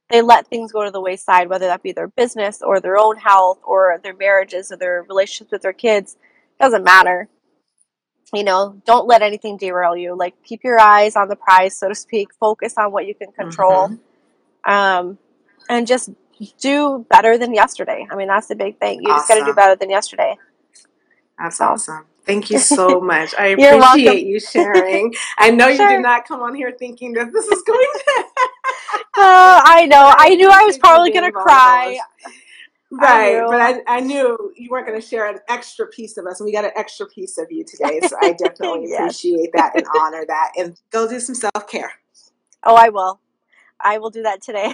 they 0.08 0.22
let 0.22 0.46
things 0.46 0.70
go 0.70 0.84
to 0.84 0.92
the 0.92 1.00
wayside, 1.00 1.48
whether 1.48 1.66
that 1.66 1.82
be 1.82 1.90
their 1.90 2.06
business 2.06 2.62
or 2.62 2.78
their 2.78 2.96
own 2.96 3.16
health 3.16 3.58
or 3.64 3.98
their 4.04 4.14
marriages 4.14 4.70
or 4.70 4.76
their 4.76 5.04
relationships 5.08 5.50
with 5.50 5.62
their 5.62 5.72
kids. 5.72 6.16
Doesn't 6.60 6.84
matter. 6.84 7.28
You 8.32 8.44
know, 8.44 8.80
don't 8.86 9.08
let 9.08 9.20
anything 9.20 9.56
derail 9.56 9.96
you. 9.96 10.16
Like, 10.16 10.34
keep 10.44 10.62
your 10.62 10.78
eyes 10.78 11.16
on 11.16 11.26
the 11.28 11.34
prize, 11.36 11.76
so 11.76 11.88
to 11.88 11.94
speak. 11.94 12.28
Focus 12.38 12.74
on 12.78 12.92
what 12.92 13.06
you 13.06 13.16
can 13.16 13.32
control. 13.32 13.88
Mhm. 13.88 13.98
Um, 14.72 15.18
and 15.68 15.88
just 15.88 16.10
do 16.60 17.04
better 17.10 17.36
than 17.36 17.52
yesterday. 17.52 18.06
I 18.08 18.14
mean, 18.14 18.28
that's 18.28 18.46
the 18.46 18.54
big 18.54 18.78
thing. 18.78 19.00
You 19.00 19.08
just 19.08 19.26
got 19.26 19.36
to 19.36 19.44
do 19.44 19.54
better 19.54 19.74
than 19.74 19.90
yesterday. 19.90 20.38
That's 21.38 21.60
awesome. 21.60 22.06
Thank 22.24 22.50
you 22.50 22.58
so 22.58 23.00
much. 23.00 23.34
I 23.38 23.48
You're 23.48 23.78
welcome. 23.78 24.02
appreciate 24.02 24.26
you 24.26 24.40
sharing. 24.40 25.14
I 25.38 25.50
know 25.50 25.68
you 25.68 25.78
did 25.78 26.00
not 26.00 26.26
come 26.26 26.40
on 26.42 26.54
here 26.54 26.72
thinking 26.78 27.12
that 27.14 27.32
this 27.32 27.46
is 27.46 27.62
going 27.62 27.86
to 28.06 28.24
Oh, 29.18 29.60
I 29.64 29.86
know. 29.86 30.12
I 30.18 30.34
knew 30.34 30.50
I 30.50 30.64
was 30.64 30.78
probably 30.78 31.10
going 31.10 31.24
to 31.24 31.32
cry. 31.32 31.98
Right, 32.90 33.32
knew. 33.40 33.46
but 33.48 33.60
I, 33.60 33.82
I 33.86 34.00
knew 34.00 34.52
you 34.56 34.70
weren't 34.70 34.86
going 34.86 35.00
to 35.00 35.06
share 35.06 35.28
an 35.28 35.38
extra 35.48 35.86
piece 35.88 36.16
of 36.16 36.26
us, 36.26 36.40
and 36.40 36.46
we 36.46 36.52
got 36.52 36.64
an 36.64 36.70
extra 36.76 37.06
piece 37.06 37.36
of 37.38 37.46
you 37.50 37.64
today. 37.64 38.00
So 38.00 38.16
I 38.20 38.32
definitely 38.32 38.88
Yes. 38.88 39.02
appreciate 39.02 39.50
that 39.54 39.74
and 39.76 39.86
honor 39.94 40.24
that. 40.26 40.52
And 40.58 40.80
go 40.90 41.08
do 41.08 41.20
some 41.20 41.34
self 41.34 41.68
care. 41.68 41.92
Oh, 42.64 42.74
I 42.76 42.88
will. 42.90 43.20
I 43.80 43.98
will 43.98 44.10
do 44.10 44.22
that 44.22 44.42
today. 44.42 44.72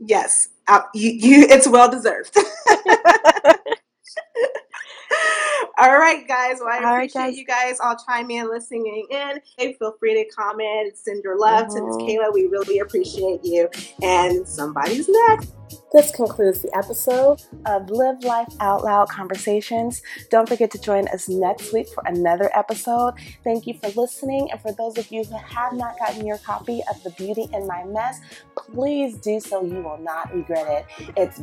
Yes, 0.00 0.48
uh, 0.68 0.82
you, 0.94 1.10
you. 1.12 1.46
It's 1.48 1.68
well 1.68 1.90
deserved. 1.90 2.36
All 5.78 5.98
right, 5.98 6.26
guys. 6.28 6.58
Well, 6.60 6.68
I 6.68 6.76
All 6.76 6.82
right, 6.82 7.10
appreciate 7.10 7.22
guys. 7.22 7.38
you 7.38 7.44
guys 7.44 7.80
all 7.80 7.96
chiming 8.06 8.38
in, 8.38 8.50
listening 8.50 9.06
in. 9.10 9.40
Hey, 9.56 9.74
feel 9.74 9.94
free 9.98 10.22
to 10.22 10.28
comment, 10.34 10.96
send 10.96 11.24
your 11.24 11.38
love 11.38 11.68
to 11.68 11.82
Miss. 11.82 11.96
Kayla. 11.96 12.32
We 12.32 12.46
really 12.46 12.78
appreciate 12.78 13.40
you. 13.42 13.68
And 14.02 14.46
somebody's 14.46 15.08
next. 15.08 15.52
This 15.92 16.10
concludes 16.10 16.62
the 16.62 16.74
episode 16.76 17.42
of 17.66 17.88
Live 17.90 18.22
Life 18.24 18.48
Out 18.60 18.84
Loud 18.84 19.08
Conversations. 19.08 20.02
Don't 20.30 20.48
forget 20.48 20.70
to 20.72 20.78
join 20.78 21.08
us 21.08 21.28
next 21.28 21.72
week 21.72 21.88
for 21.88 22.02
another 22.06 22.50
episode. 22.54 23.14
Thank 23.44 23.66
you 23.66 23.74
for 23.74 23.88
listening. 23.98 24.50
And 24.50 24.60
for 24.60 24.72
those 24.72 24.98
of 24.98 25.10
you 25.10 25.24
who 25.24 25.36
have 25.36 25.72
not 25.74 25.98
gotten 25.98 26.26
your 26.26 26.38
copy 26.38 26.82
of 26.90 27.02
The 27.02 27.10
Beauty 27.10 27.48
in 27.52 27.66
My 27.66 27.84
Mess, 27.84 28.20
please 28.56 29.16
do 29.18 29.40
so. 29.40 29.62
You 29.62 29.82
will 29.82 29.98
not 29.98 30.34
regret 30.34 30.86
it. 30.98 31.12
It's 31.16 31.38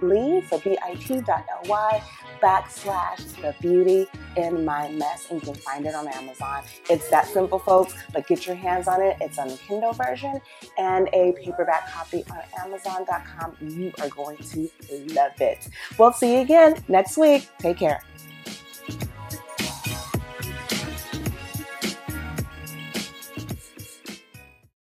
bit.ly, 0.00 0.42
so 0.48 0.58
bit.ly 0.58 2.02
backslash 2.42 3.40
The 3.40 3.54
Beauty 3.60 4.06
in 4.36 4.64
My 4.64 4.90
Mess. 4.90 5.30
And 5.30 5.40
you 5.40 5.52
can 5.52 5.60
find 5.60 5.86
it 5.86 5.94
on 5.94 6.08
Amazon. 6.08 6.62
It's 6.90 7.08
that 7.10 7.26
simple, 7.26 7.58
folks, 7.58 7.94
but 8.12 8.26
get 8.26 8.46
your 8.46 8.56
hands 8.56 8.88
on 8.88 9.00
it. 9.02 9.16
It's 9.20 9.38
on 9.38 9.48
the 9.48 9.56
Kindle 9.56 9.92
version 9.92 10.40
and 10.78 11.08
a 11.12 11.32
paperback 11.42 11.90
copy 11.90 12.24
on 12.30 12.42
Amazon.com. 12.64 13.56
You 13.60 13.92
are 14.00 14.08
going 14.08 14.36
to 14.36 14.68
love 15.14 15.40
it. 15.40 15.68
We'll 15.98 16.12
see 16.12 16.34
you 16.34 16.40
again 16.40 16.82
next 16.88 17.16
week. 17.16 17.48
Take 17.58 17.78
care. 17.78 18.00